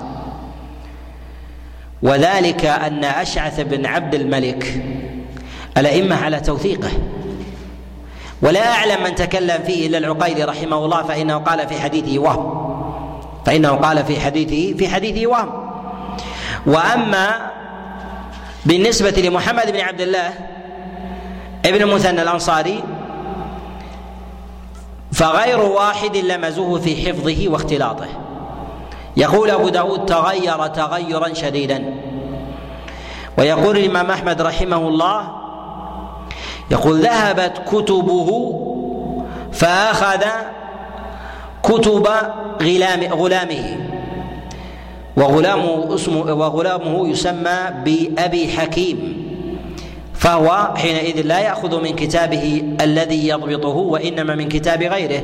[2.03, 4.83] وذلك أن أشعث بن عبد الملك
[5.77, 6.91] الأئمة على توثيقه.
[8.43, 12.69] ولا أعلم من تكلم فيه إلا العقيلي رحمه الله فإنه قال في حديثه وهم.
[13.47, 15.71] فإنه قال في حديثه في حديثه وهم.
[16.67, 17.51] وأما
[18.67, 20.31] بالنسبة لمحمد بن عبد الله
[21.65, 22.83] ابن المثنى الأنصاري
[25.19, 28.07] فغير واحد لمزوه في حفظه واختلاطه.
[29.17, 31.95] يقول أبو داود تغير تغيرا شديدا.
[33.39, 35.29] ويقول الإمام أحمد رحمه الله
[36.71, 38.61] يقول ذهبت كتبه
[39.53, 40.25] فأخذ
[41.63, 42.09] كتب
[42.63, 43.77] غلام غلامه.
[45.17, 49.28] وغلامه اسمه وغلامه يسمى بأبي حكيم.
[50.19, 55.23] فهو حينئذ لا يأخذ من كتابه الذي يضبطه وإنما من كتاب غيره.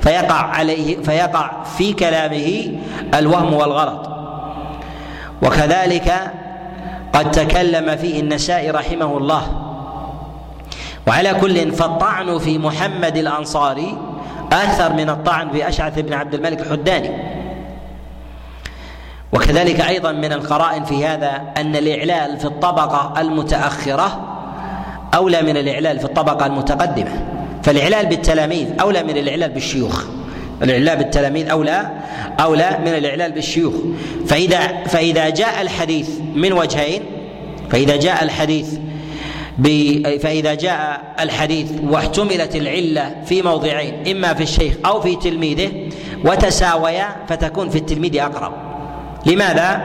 [0.00, 2.78] فيقع عليه فيقع في كلامه
[3.14, 4.08] الوهم والغلط.
[5.42, 6.32] وكذلك
[7.12, 9.62] قد تكلم فيه النسائي رحمه الله.
[11.08, 13.98] وعلى كل فالطعن في محمد الأنصاري
[14.52, 17.10] أكثر من الطعن في أشعث بن عبد الملك الحداني.
[19.36, 24.32] وكذلك أيضا من القرائن في هذا أن الإعلال في الطبقة المتأخرة
[25.14, 27.26] أولى من الإعلال في الطبقة المتقدمة.
[27.62, 30.04] فالإعلال بالتلاميذ أولى من الإعلال بالشيوخ.
[30.62, 31.90] الإعلال بالتلاميذ أولى
[32.40, 33.74] أولى من الإعلال بالشيوخ.
[34.26, 37.02] فإذا فإذا جاء الحديث من وجهين
[37.70, 38.78] فإذا جاء الحديث
[40.22, 45.72] فإذا جاء الحديث واحتملت العلة في موضعين إما في الشيخ أو في تلميذه
[46.24, 48.65] وتساويا فتكون في التلميذ أقرب.
[49.26, 49.80] لماذا؟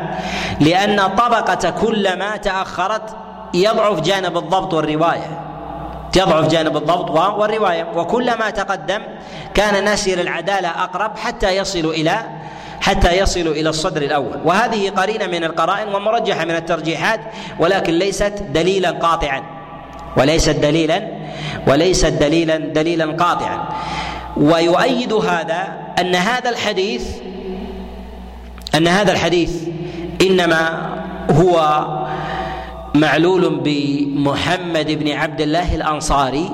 [0.60, 3.16] لأن طبقة كلما تأخرت
[3.54, 5.40] يضعف جانب الضبط والرواية.
[6.16, 7.88] يضعف جانب الضبط والرواية.
[7.96, 9.02] وكلما تقدم
[9.54, 12.18] كان نسير العدالة أقرب حتى يصل إلى
[12.82, 14.40] حتى يصلوا إلى الصدر الأول.
[14.46, 17.20] وهذه قرينة من القرائن ومرجحة من الترجيحات
[17.60, 19.44] ولكن ليست دليلا قاطعا.
[20.18, 21.08] وليست دليلا
[21.68, 23.70] وليست دليلا دليلا قاطعا.
[24.38, 25.68] ويؤيد هذا
[26.00, 27.04] أن هذا الحديث
[28.76, 29.52] أن هذا الحديث
[30.22, 30.90] إنما
[31.32, 31.86] هو
[32.96, 36.52] معلول بمحمد بن عبد الله الأنصاري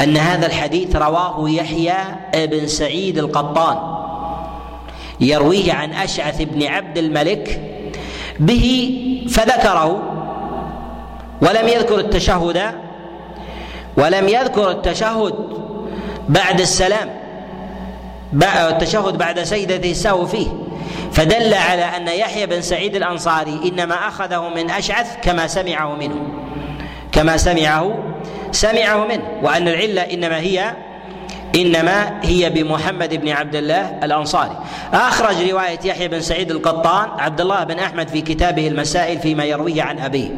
[0.00, 1.96] أن هذا الحديث رواه يحيى
[2.34, 3.78] بن سعيد القطان
[5.20, 7.60] يرويه عن أشعث بن عبد الملك
[8.40, 8.90] به
[9.30, 10.02] فذكره
[11.42, 12.60] ولم يذكر التشهد
[13.96, 15.34] ولم يذكر التشهد
[16.28, 17.10] بعد السلام
[18.44, 20.63] التشهد بعد سيدة السهو فيه.
[21.14, 26.28] فدل على أن يحيى بن سعيد الأنصاري إنما أخذه من أشعث كما سمعه منه.
[27.12, 27.98] كما سمعه
[28.52, 29.22] سمعه منه.
[29.42, 30.74] وأن العلة إنما هي
[31.56, 34.58] إنما هي بمحمد بن عبد الله الأنصاري.
[34.92, 39.82] أخرج رواية يحيى بن سعيد القطان عبد الله بن أحمد في كتابه المسائل فيما يرويه
[39.82, 40.30] عن أبيه.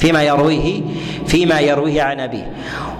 [0.00, 0.82] فيما يرويه
[1.26, 2.52] فيما يرويه عن أبيه.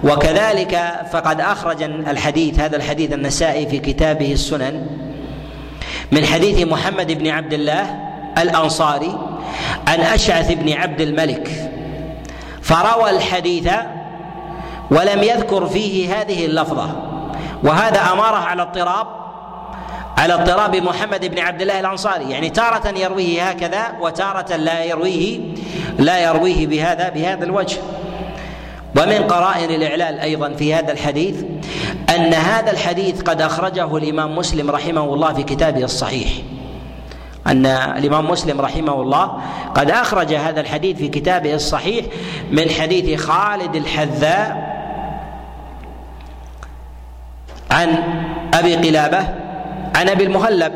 [0.03, 5.08] وكذلك فقد أخرج الحديث هذا الحديث النسائي في كتابه السنن
[6.11, 7.99] من حديث محمد بن عبد الله
[8.37, 9.17] الأنصاري
[9.87, 11.71] عن أشعث بن عبد الملك.
[12.61, 13.69] فروى الحديث
[14.91, 16.89] ولم يذكر فيه هذه اللفظة.
[17.63, 19.07] وهذا أمارة على اضطراب
[20.17, 22.31] على اضطراب محمد بن عبد الله الأنصاري.
[22.31, 25.39] يعني تارة يرويه هكذا وتارة لا يرويه
[25.99, 27.77] لا يرويه بهذا بهذا الوجه.
[28.97, 31.43] ومن قرائن الإعلال أيضا في هذا الحديث
[32.15, 36.29] أن هذا الحديث قد أخرجه الإمام مسلم رحمه الله في كتابه الصحيح.
[37.47, 39.41] أن الإمام مسلم رحمه الله
[39.75, 42.05] قد أخرج هذا الحديث في كتابه الصحيح
[42.51, 44.69] من حديث خالد الحذاء
[47.71, 48.03] عن
[48.53, 49.19] أبي قلابة
[49.95, 50.73] عن أبي المهلب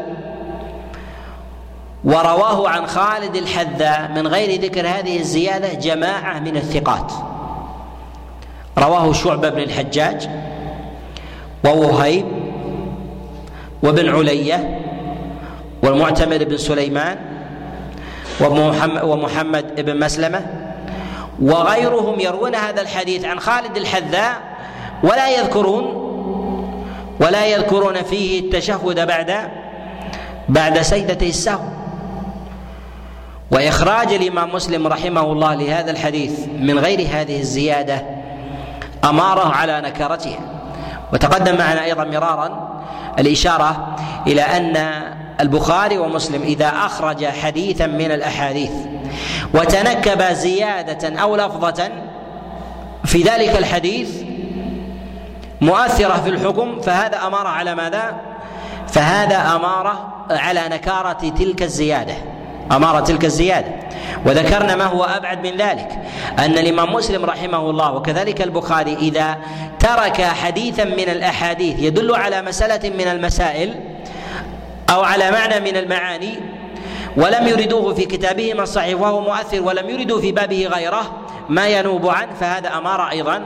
[2.03, 7.11] ورواه عن خالد الحذاء من غير ذكر هذه الزيادة جماعة من الثقات.
[8.77, 10.29] رواه شعبة بن الحجاج
[11.65, 12.25] ووهيب
[13.83, 14.79] وابن علية
[15.83, 17.17] والمعتمر بن سليمان
[19.03, 20.45] ومحمد بن مسلمة
[21.41, 24.41] وغيرهم يروون هذا الحديث عن خالد الحذاء
[25.03, 25.83] ولا يذكرون
[27.19, 29.49] ولا يذكرون فيه التشهد بعد
[30.49, 31.63] بعد سيدتي السهو.
[33.51, 38.01] وإخراج الإمام مسلم رحمه الله لهذا الحديث من غير هذه الزيادة
[39.03, 40.39] أمارة على نكرتها
[41.13, 42.79] وتقدم معنا أيضا مرارا
[43.19, 43.95] الإشارة
[44.27, 45.03] إلى أن
[45.39, 48.71] البخاري ومسلم إذا أخرج حديثا من الأحاديث
[49.53, 51.89] وتنكب زيادة أو لفظة
[53.05, 54.23] في ذلك الحديث
[55.61, 58.15] مؤثرة في الحكم فهذا أمارة على ماذا؟
[58.87, 62.32] فهذا أمارة على نكارة تلك الزيادة
[62.71, 63.83] أمارة تلك الزيادة.
[64.25, 65.89] وذكرنا ما هو أبعد من ذلك
[66.39, 69.37] أن الإمام مسلم رحمه الله وكذلك البخاري إذا
[69.79, 73.75] ترك حديثا من الأحاديث يدل على مسألة من المسائل
[74.89, 76.39] أو على معنى من المعاني
[77.17, 81.11] ولم يردوه في كتابهما الصحيح وهو مؤثر ولم يردوا في بابه غيره
[81.49, 83.41] ما ينوب عنه فهذا أمارة أيضا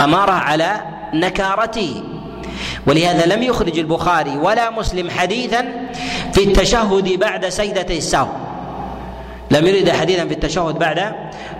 [0.00, 0.80] أمارة على
[1.14, 2.02] نكارته.
[2.86, 5.64] ولهذا لم يخرج البخاري ولا مسلم حديثا
[6.32, 8.28] في التشهد بعد سيدتي السهو.
[9.50, 11.12] لم يرد حديثا في التشهد بعد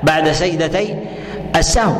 [0.02, 0.94] بعد سيدتي
[1.56, 1.94] السهو.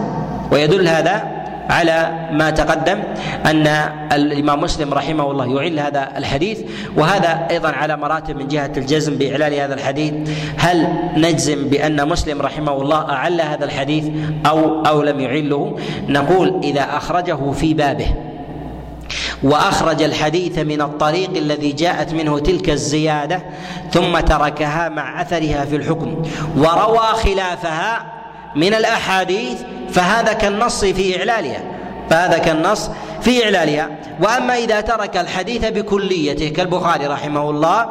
[0.53, 1.37] ويدل هذا
[1.71, 3.03] على ما تقدم
[3.47, 3.67] أن
[4.13, 6.61] الإمام مسلم رحمه الله يعل هذا الحديث.
[6.97, 10.15] وهذا أيضا على مراتب من جهة الجزم باعلال هذا الحديث.
[10.57, 14.05] هل نجزم بأن مسلم رحمه الله أعل هذا الحديث
[14.47, 15.77] أو أو لم يعله؟
[16.09, 18.07] نقول إذا أخرجه في بابه.
[19.43, 23.43] وأخرج الحديث من الطريق الذي جاءت منه تلك الزيادة
[23.93, 26.23] ثم تركها مع أثرها في الحكم
[26.57, 28.07] وروى خلافها
[28.57, 29.59] من الأحاديث
[29.93, 31.63] فهذا كالنص في إعلالها
[32.11, 32.91] فهذا كالنص
[33.23, 33.89] في إعلالها.
[34.23, 37.87] وأما إذا ترك الحديث بكليته كالبخاري رحمه الله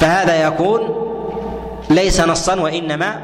[0.00, 0.80] فهذا يكون
[1.90, 3.20] ليس نصا وإنما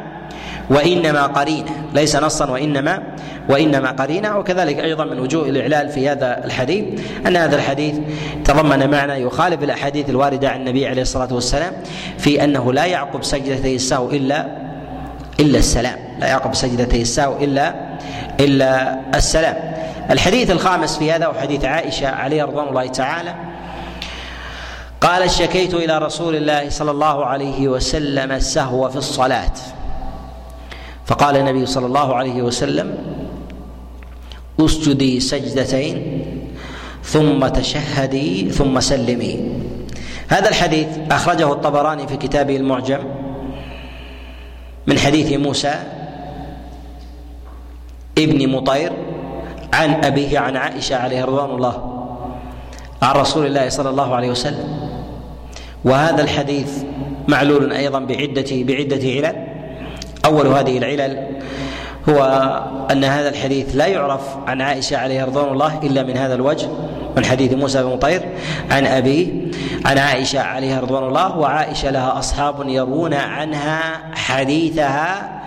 [0.71, 3.03] وإنما قرينة ليس نصا وإنما
[3.51, 6.85] وإنما قرينة وكذلك أيضا من وجوه الإعلال في هذا الحديث
[7.27, 7.99] أن هذا الحديث
[8.45, 11.73] تضمن معنى يخالف الأحاديث الواردة عن النبي عليه الصلاة والسلام
[12.19, 14.47] في أنه لا يعقب سجدتي السهو إلا
[15.41, 15.99] إلا السلام.
[16.19, 17.75] لا يعقب سجدتي السهو إلا
[18.41, 19.57] إلا السلام.
[20.11, 23.35] الحديث الخامس في هذا وحديث عائشة عليه رضوان الله تعالى
[25.01, 29.53] قال شكيت إلى رسول الله صلى الله عليه وسلم السهو في الصلاة.
[31.07, 33.20] فقال النبي صلى الله عليه وسلم
[34.61, 36.25] اسجدي سجدتين
[37.05, 39.41] ثم تشهدي ثم سلمي.
[40.29, 42.99] هذا الحديث أخرجه الطبراني في كتابه المعجم
[44.87, 45.75] من حديث موسى
[48.19, 48.93] ابن مطير
[49.73, 51.77] عن أبيه عن عائشة عليه رضوان الله
[53.03, 54.91] عن رسول الله صلى الله عليه وسلم.
[55.85, 56.83] وهذا الحديث
[57.29, 59.37] معلول أيضا بعدة بعدة علل.
[60.25, 61.27] أول هذه العلل
[62.11, 62.23] هو
[62.91, 66.69] أن هذا الحديث لا يعرف عن عائشة عليه رضوان الله إلا من هذا الوجه
[67.17, 68.23] من حديث موسى بن طير
[68.71, 69.27] عن ابيه
[69.85, 75.41] عن عائشة عليها رضوان الله وعائشة لها أصحاب يروون عنها حديثها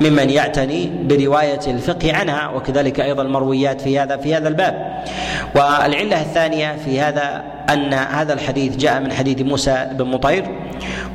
[0.00, 5.04] ممن يعتني برواية الفقه عنها وكذلك أيضا المرويات في هذا في هذا الباب.
[5.54, 10.44] والعلة الثانية في هذا أن هذا الحديث جاء من حديث موسى بن مطير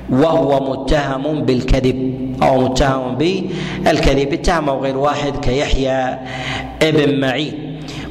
[0.10, 1.98] وهو متهم بالكذب
[2.44, 6.18] أو متهم بالكذب اتهمه غير واحد كيحيى
[6.82, 7.54] ابن معين.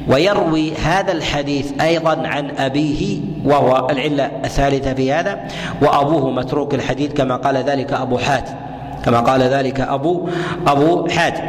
[0.07, 5.47] ويروي هذا الحديث أيضا عن أبيه وهو العلة الثالثة في هذا
[5.81, 8.66] وأبوه متروك الحديث كما قال ذلك أبو حاتم.
[9.07, 10.29] كما قال ذلك أبو
[10.67, 11.43] أبو حاتم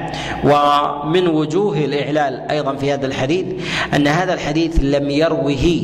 [0.45, 3.47] ومن وجوه الإعلال أيضا في هذا الحديث
[3.95, 5.83] أن هذا الحديث لم يروه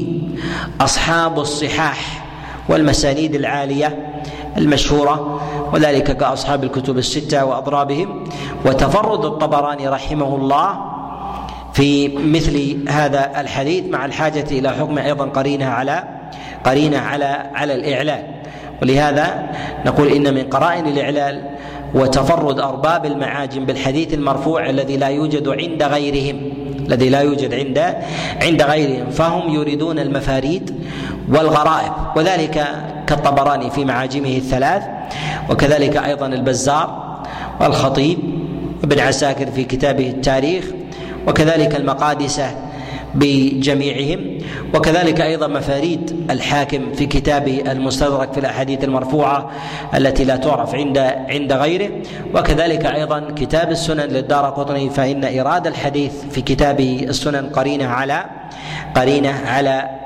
[0.80, 2.24] أصحاب الصحاح
[2.68, 4.12] والمسانيد العالية
[4.56, 5.40] المشهورة
[5.72, 8.24] وذلك كأصحاب الكتب الستة وأضرابهم.
[8.64, 10.80] وتفرد الطبراني رحمه الله
[11.72, 16.04] في مثل هذا الحديث مع الحاجة إلى حكم أيضا قرينة على
[16.64, 18.22] قرينة على على الإعلال.
[18.82, 19.50] ولهذا
[19.86, 21.53] نقول إن من قرائن الإعلال
[21.94, 26.40] وتفرد أرباب المعاجم بالحديث المرفوع الذي لا يوجد عند غيرهم
[26.86, 27.94] الذي لا يوجد عند
[28.42, 29.10] عند غيرهم.
[29.10, 30.74] فهم يريدون المفاريد
[31.28, 32.66] والغرائب وذلك
[33.06, 34.82] كالطبراني في معاجمه الثلاث
[35.50, 37.14] وكذلك أيضا البزار
[37.60, 38.18] والخطيب
[38.82, 40.64] وابن عساكر في كتابه التاريخ
[41.26, 42.50] وكذلك المقادسة
[43.14, 44.38] بجميعهم.
[44.74, 49.50] وكذلك أيضا مفاريد الحاكم في كتابه المستدرك في الأحاديث المرفوعة
[49.94, 50.98] التي لا تعرف عند
[51.28, 51.90] عند غيره.
[52.34, 58.24] وكذلك أيضا كتاب السنن للدار قطني فإن ايراد الحديث في كتابه السنن قرينة على
[58.94, 60.03] قرينة على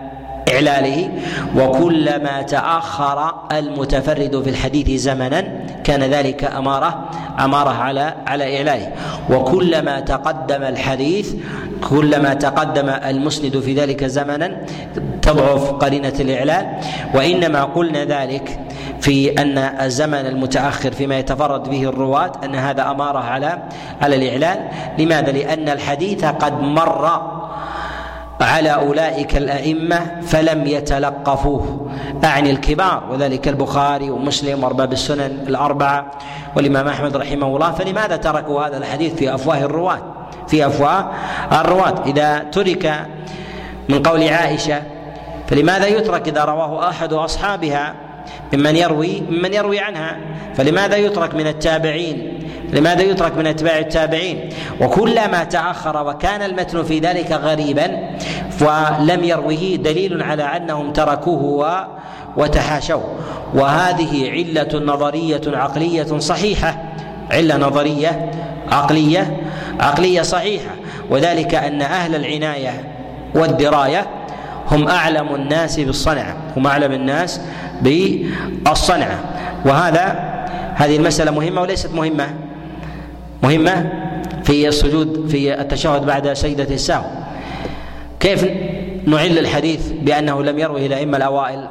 [0.53, 1.09] إعلاله
[1.57, 5.45] وكلما تأخر المتفرد في الحديث زمنا
[5.85, 8.93] كان ذلك أمارة أمارة على على إعلاله.
[9.31, 11.35] وكلما تقدم الحديث
[11.91, 14.57] كلما تقدم المسند في ذلك زمنا
[15.23, 16.67] تضعف قرينة الإعلال.
[17.15, 18.61] وإنما قلنا ذلك
[19.01, 23.63] في أن الزمن المتأخر فيما يتفرد به الرواة أن هذا أمارة على
[24.03, 24.59] على الإعلال.
[24.99, 27.38] لماذا؟ لأن الحديث قد مر
[28.41, 31.91] على أولئك الأئمة فلم يتلقفوه.
[32.25, 36.11] أعني الكبار وذلك البخاري ومسلم وأرباب السنن الأربعة.
[36.57, 39.99] والإمام أحمد رحمه الله فلماذا تركوا هذا الحديث في أفواه الرواة؟
[40.49, 41.11] في أفواه
[41.53, 41.95] الرواة.
[42.07, 43.07] إذا ترك
[43.89, 44.83] من قول عائشة
[45.49, 47.95] فلماذا يترك إذا رواه أحد أصحابها؟
[48.53, 50.17] ممن يروي ممن يروي عنها.
[50.55, 52.38] فلماذا يترك من التابعين؟
[52.73, 54.49] لماذا يترك من اتباع التابعين؟
[54.81, 58.09] وكلما تأخر وكان المتن في ذلك غريبا
[58.61, 61.87] ولم يروه دليل على أنهم تركوه
[62.37, 63.15] وتحاشوه.
[63.55, 66.83] وهذه علة نظرية عقلية صحيحة
[67.31, 68.31] علة نظرية
[68.73, 69.41] عقلية
[69.81, 70.71] عقلية صحيحة.
[71.11, 72.95] وذلك أن أهل العناية
[73.35, 74.07] والدراية
[74.71, 77.41] هم أعلم الناس بالصنعه هم أعلم الناس
[77.83, 79.19] بالصنعه
[79.65, 80.29] وهذا
[80.75, 82.48] هذه المسألة مهمة وليست مهمة؟
[83.43, 83.93] مهمة؟
[84.45, 87.05] في السجود في التشهد بعد سجدة السهو.
[88.21, 88.45] كيف
[89.07, 91.69] نعل الحديث بأنه لم يروه الأئمة الأوائل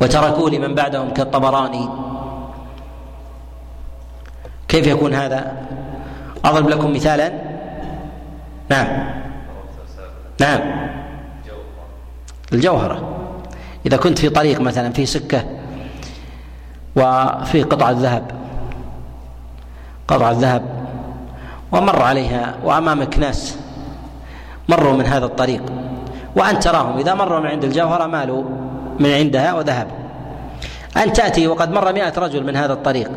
[0.00, 1.88] وتركوه لمن بعدهم كالطبراني؟
[4.68, 5.52] كيف يكون هذا؟
[6.44, 7.32] أضرب لكم مثالا.
[8.68, 9.14] نعم.
[10.40, 10.60] نعم.
[12.52, 13.14] الجوهرة.
[13.86, 15.44] إذا كنت في طريق مثلا في سكة
[16.96, 18.43] وفي قطعة ذهب
[20.08, 20.62] قطع الذهب
[21.72, 23.58] ومر عليها وامامك ناس
[24.68, 25.62] مروا من هذا الطريق
[26.36, 26.98] وانت تراهم.
[26.98, 28.44] إذا مروا من عند الجوهره مالوا
[29.00, 29.96] من عندها وذهبوا
[30.96, 33.10] أن تأتي وقد مر مئة رجل من هذا الطريق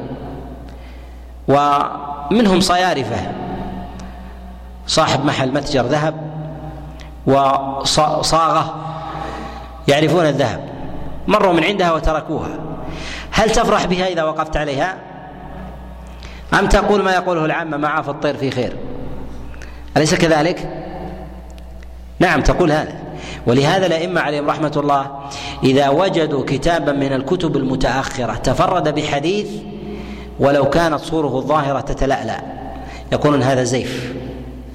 [1.47, 3.17] ومنهم صيارفة
[4.87, 6.15] صاحب محل متجر ذهب
[7.27, 8.75] وصاغة
[9.87, 10.59] يعرفون الذهب.
[11.27, 12.59] مروا من عندها وتركوها.
[13.31, 14.97] هل تفرح بها إذا وقفت عليها؟
[16.53, 18.73] أم تقول ما يقوله العامة ما عاف الطير في خير
[19.97, 20.69] أليس كذلك؟
[22.19, 22.93] نعم تقول هذا
[23.47, 25.11] ولهذا الأئمة عليهم رحمة الله
[25.63, 29.47] إذا وجدوا كتابا من الكتب المتأخرة تفرد بحديث
[30.39, 32.41] ولو كانت صوره الظاهرة تتلألأ
[33.11, 34.13] يقولون هذا زيف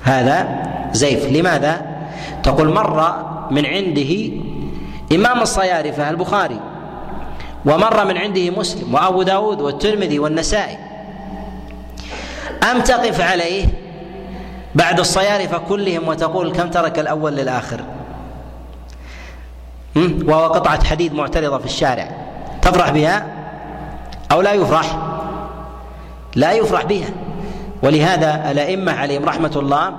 [0.03, 0.63] هذا
[0.93, 1.83] زيف لماذا؟
[2.43, 3.17] تقول مر
[3.51, 4.31] من عنده
[5.13, 6.61] إمام الصيارفة البخاري
[7.67, 10.79] ومر من عنده مسلم وأبو داود والترمذي والنسائي
[12.71, 13.67] أم تقف عليه
[14.75, 17.81] بعد الصيارفة كلهم وتقول كم ترك الأول للآخر؟
[19.97, 22.09] وهو قطعة حديد معترضة في الشارع.
[22.63, 23.27] تفرح بها
[24.33, 24.99] أو لا يفرح؟
[26.37, 27.09] لا يفرح بها.
[27.83, 29.93] ولهذا الأئمة عليهم رحمة الله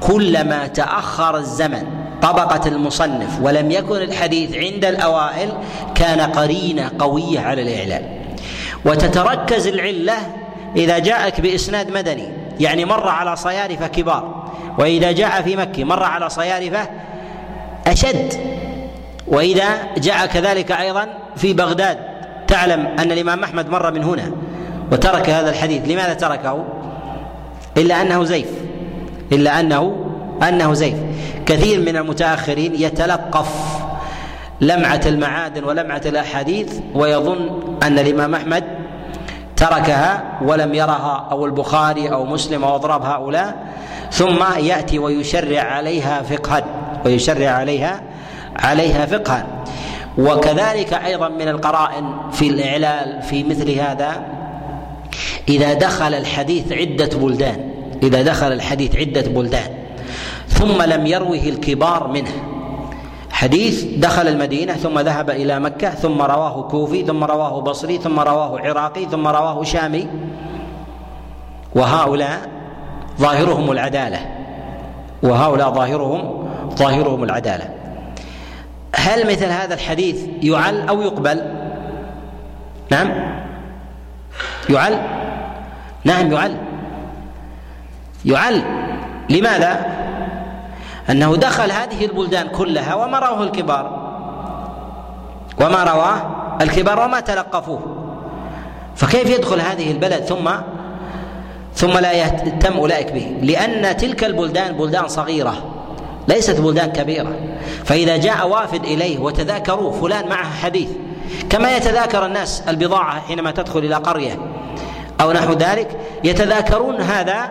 [0.00, 1.86] كلما تأخر الزمن
[2.22, 5.52] طبقة المصنف ولم يكن الحديث عند الأوائل
[5.94, 8.02] كان قرينة قوية على الإعلان
[8.84, 10.14] وتتركز العلة
[10.76, 12.28] إذا جاءك بإسناد مدني
[12.60, 16.88] يعني مر على صيارفة كبار وإذا جاء في مكة مر على صيارفة
[17.86, 18.34] أشد
[19.26, 19.64] وإذا
[19.98, 21.98] جاء كذلك أيضا في بغداد
[22.48, 24.32] تعلم أن الإمام أحمد مر من هنا
[24.92, 25.88] وترك هذا الحديث.
[25.88, 26.64] لماذا تركه؟
[27.76, 28.48] إلا أنه زيف
[29.32, 30.06] إلا أنه
[30.48, 30.96] أنه زيف.
[31.46, 33.48] كثير من المتأخرين يتلقف
[34.60, 38.64] لمعة المعادن ولمعة الأحاديث ويظن أن الإمام أحمد
[39.60, 43.56] تركها ولم يرها أو البخاري أو مسلم أو أضراب هؤلاء
[44.10, 46.64] ثم يأتي ويشرع عليها فقها
[47.04, 48.00] ويشرع عليها
[48.56, 49.46] عليها فقها.
[50.18, 54.22] وكذلك أيضا من القرائن في الإعلال في مثل هذا
[55.48, 57.70] إذا دخل الحديث عدة بلدان
[58.02, 59.70] إذا دخل الحديث عدة بلدان
[60.48, 62.30] ثم لم يروه الكبار منه
[63.40, 68.60] حديث دخل المدينة ثم ذهب إلى مكة ثم رواه كوفي ثم رواه بصري ثم رواه
[68.60, 70.06] عراقي ثم رواه شامي.
[71.74, 72.38] وهؤلاء
[73.18, 74.18] ظاهرهم العدالة.
[75.22, 77.68] وهؤلاء ظاهرهم ظاهرهم العدالة.
[78.94, 81.42] هل مثل هذا الحديث يعل أو يقبل؟
[82.90, 83.10] نعم.
[84.70, 84.98] يعل.
[86.04, 86.56] نعم يعل.
[88.24, 88.62] يعل.
[89.30, 90.00] لماذا؟
[91.10, 94.10] أنه دخل هذه البلدان كلها وما رواه الكبار.
[95.60, 96.20] وما رواه
[96.60, 97.80] الكبار وما تلقفوه.
[98.96, 100.50] فكيف يدخل هذه البلد ثم
[101.74, 105.54] ثم لا يهتم أولئك به؟ لأن تلك البلدان بلدان صغيرة
[106.28, 107.32] ليست بلدان كبيرة.
[107.84, 110.88] فإذا جاء وافد إليه وتذاكروا فلان معه حديث.
[111.50, 114.38] كما يتذاكر الناس البضاعة حينما تدخل إلى قرية
[115.20, 117.50] أو نحو ذلك يتذاكرون هذا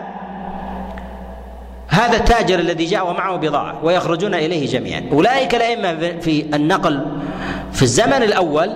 [1.90, 5.02] هذا التاجر الذي جاء ومعه بضاعة ويخرجون إليه جميعا.
[5.12, 7.06] أولئك الأئمة في النقل
[7.72, 8.70] في الزمن الأول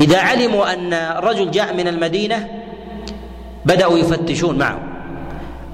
[0.00, 2.48] إذا علموا أن رجل جاء من المدينة
[3.66, 4.78] بدأوا يفتشون معه.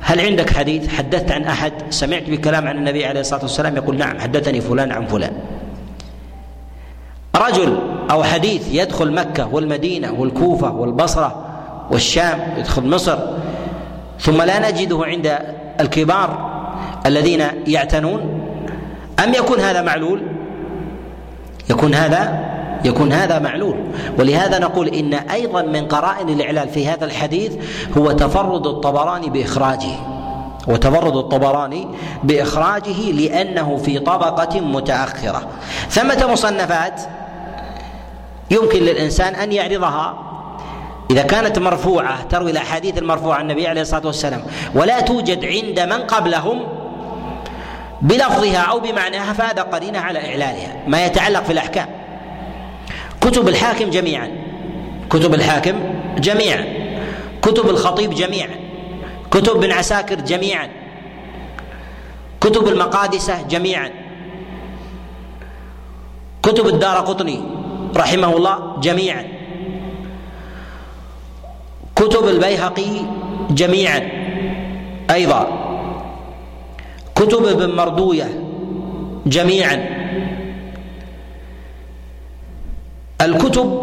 [0.01, 4.19] هل عندك حديث؟ حدثت عن أحد؟ سمعت بكلام عن النبي عليه الصلاة والسلام يقول نعم
[4.19, 5.33] حدثني فلان عن فلان.
[7.37, 7.79] رجل
[8.11, 11.47] أو حديث يدخل مكة والمدينة والكوفة والبصرة
[11.91, 13.19] والشام يدخل مصر
[14.21, 15.39] ثم لا نجده عند
[15.81, 16.50] الكبار
[17.07, 18.21] الذين يعتنون؟
[19.25, 20.23] أم يكون هذا معلول؟
[21.71, 22.51] يكون هذا
[22.85, 23.77] يكون هذا معلول.
[24.19, 27.53] ولهذا نقول إن أيضا من قرائن الإعلال في هذا الحديث
[27.99, 29.93] هو تفرد الطبراني بإخراجه.
[30.69, 31.89] وتفرد الطبراني
[32.23, 35.49] بإخراجه لأنه في طبقة متأخرة.
[35.89, 37.01] ثمة مصنفات
[38.51, 40.19] يمكن للإنسان أن يعرضها.
[41.11, 44.43] إذا كانت مرفوعة تروي الأحاديث المرفوعة عن النبي عليه الصلاة والسلام.
[44.75, 46.80] ولا توجد عند من قبلهم
[48.03, 51.89] بلفظها أو بمعناها فهذا قرينة على اعلالها ما يتعلق في الأحكام.
[53.21, 54.31] كتب الحاكم جميعا.
[55.11, 55.81] كتب الحاكم
[56.19, 56.65] جميعا.
[57.43, 58.57] كتب الخطيب جميعا.
[59.31, 60.69] كتب ابن عساكر جميعا.
[62.41, 63.91] كتب المقادسة جميعا.
[66.43, 67.41] كتب الدار قطني
[67.97, 69.25] رحمه الله جميعا.
[71.97, 73.01] كتب البيهقي
[73.51, 74.11] جميعا.
[75.11, 75.70] أيضا.
[77.21, 78.29] كتب ابن مردويه
[79.27, 79.87] جميعا.
[83.21, 83.81] الكتب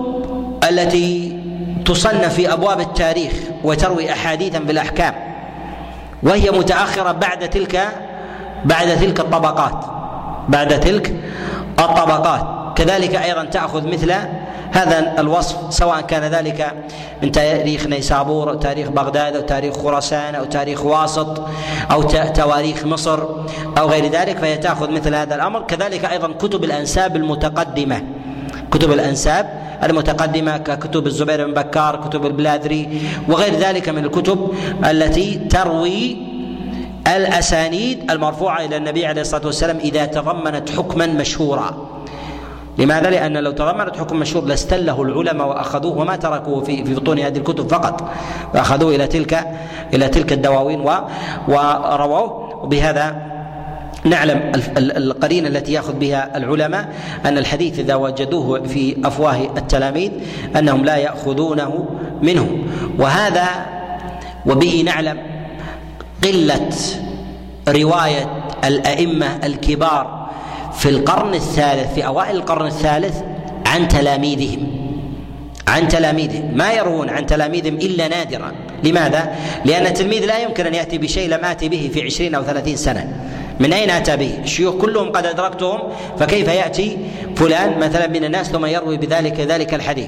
[0.70, 1.40] التي
[1.86, 3.34] تصنف في أبواب التاريخ
[3.64, 5.14] وتروي احاديثا بالاحكام
[6.24, 7.88] وهي متأخرة بعد تلك
[8.66, 9.86] بعد تلك الطبقات
[10.50, 11.16] بعد تلك
[11.80, 12.58] الطبقات.
[12.76, 14.14] كذلك أيضا تأخذ مثل
[14.72, 16.74] هذا الوصف سواء كان ذلك
[17.24, 21.42] من تاريخ نيسابور أو تاريخ بغداد أو تاريخ خراسان أو تاريخ واسط
[21.92, 22.02] أو
[22.34, 23.20] تواريخ مصر
[23.78, 25.62] أو غير ذلك فهي تأخذ مثل هذا الأمر.
[25.62, 28.02] كذلك أيضا كتب الأنساب المتقدمة.
[28.72, 34.54] كتب الأنساب المتقدمة ككتب الزبير بن بكار كتب البلاذري وغير ذلك من الكتب
[34.86, 36.18] التي تروي
[37.08, 41.97] الأسانيد المرفوعة إلى النبي عليه الصلاة والسلام إذا تضمنت حكما مشهورا.
[42.78, 47.38] لماذا؟ لأن لو تضمنت حكم مشهور لاستله العلماء وأخذوه وما تركوه في في بطون هذه
[47.38, 48.10] الكتب فقط.
[48.54, 49.48] وأخذوه إلى تلك
[49.94, 50.80] إلى تلك الدواوين
[51.48, 52.48] ورووه.
[52.64, 53.16] وبهذا
[54.04, 56.94] نعلم القرينة التي يأخذ بها العلماء
[57.26, 60.12] أن الحديث إذا وجدوه في أفواه التلاميذ
[60.56, 61.86] أنهم لا يأخذونه
[62.22, 62.58] منه.
[63.00, 63.48] وهذا
[64.46, 65.18] وبه نعلم
[66.24, 66.70] قلة
[67.70, 68.30] رواية
[68.64, 70.17] الأئمة الكبار
[70.78, 73.22] في القرن الثالث في أوائل القرن الثالث
[73.66, 74.68] عن تلاميذهم.
[75.68, 76.58] عن تلاميذهم.
[76.58, 78.52] ما يروون عن تلاميذهم إلا نادرا.
[78.84, 82.76] لماذا؟ لأن التلميذ لا يمكن أن يأتي بشيء لم آتي به في عشرين أو ثلاثين
[82.76, 83.14] سنة.
[83.60, 85.80] من أين أتى به؟ الشيوخ كلهم قد أدركتهم
[86.20, 86.98] فكيف يأتي
[87.36, 90.08] فلان مثلا من الناس ثم يروي بذلك ذلك الحديث؟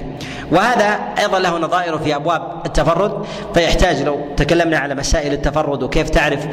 [0.52, 6.46] وهذا أيضا له نظائر في أبواب التفرد فيحتاج لو تكلمنا على مسائل التفرد وكيف تعرف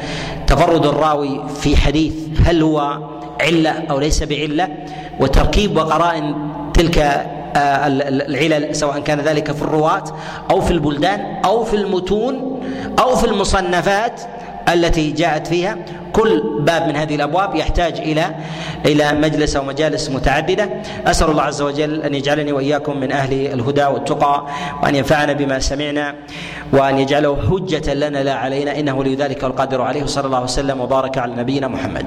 [0.48, 2.14] تفرد الراوي في حديث
[2.46, 2.98] هل هو
[3.42, 4.68] عله أو ليس بعله
[5.20, 6.36] وتركيب وقرائن
[6.74, 6.98] تلك
[7.56, 10.04] آه، العلل سواء كان ذلك في الرواة
[10.52, 12.62] أو في البلدان أو في المتون
[13.00, 14.22] أو في المصنفات
[14.74, 15.78] التي جاءت فيها.
[16.14, 18.36] كل باب من هذه الأبواب يحتاج إلى
[18.86, 20.70] إلى مجلس أو مجالس متعددة.
[21.08, 24.46] أسأل الله عز وجل أن يجعلني وإياكم من أهل الهدى والتقى
[24.84, 26.16] وأن ينفعنا بما سمعنا
[26.74, 30.06] وأن يجعله حجة لنا لا علينا إنه لذلك القادر عليه.
[30.06, 32.06] صلى الله وسلم وبارك على نبينا محمد.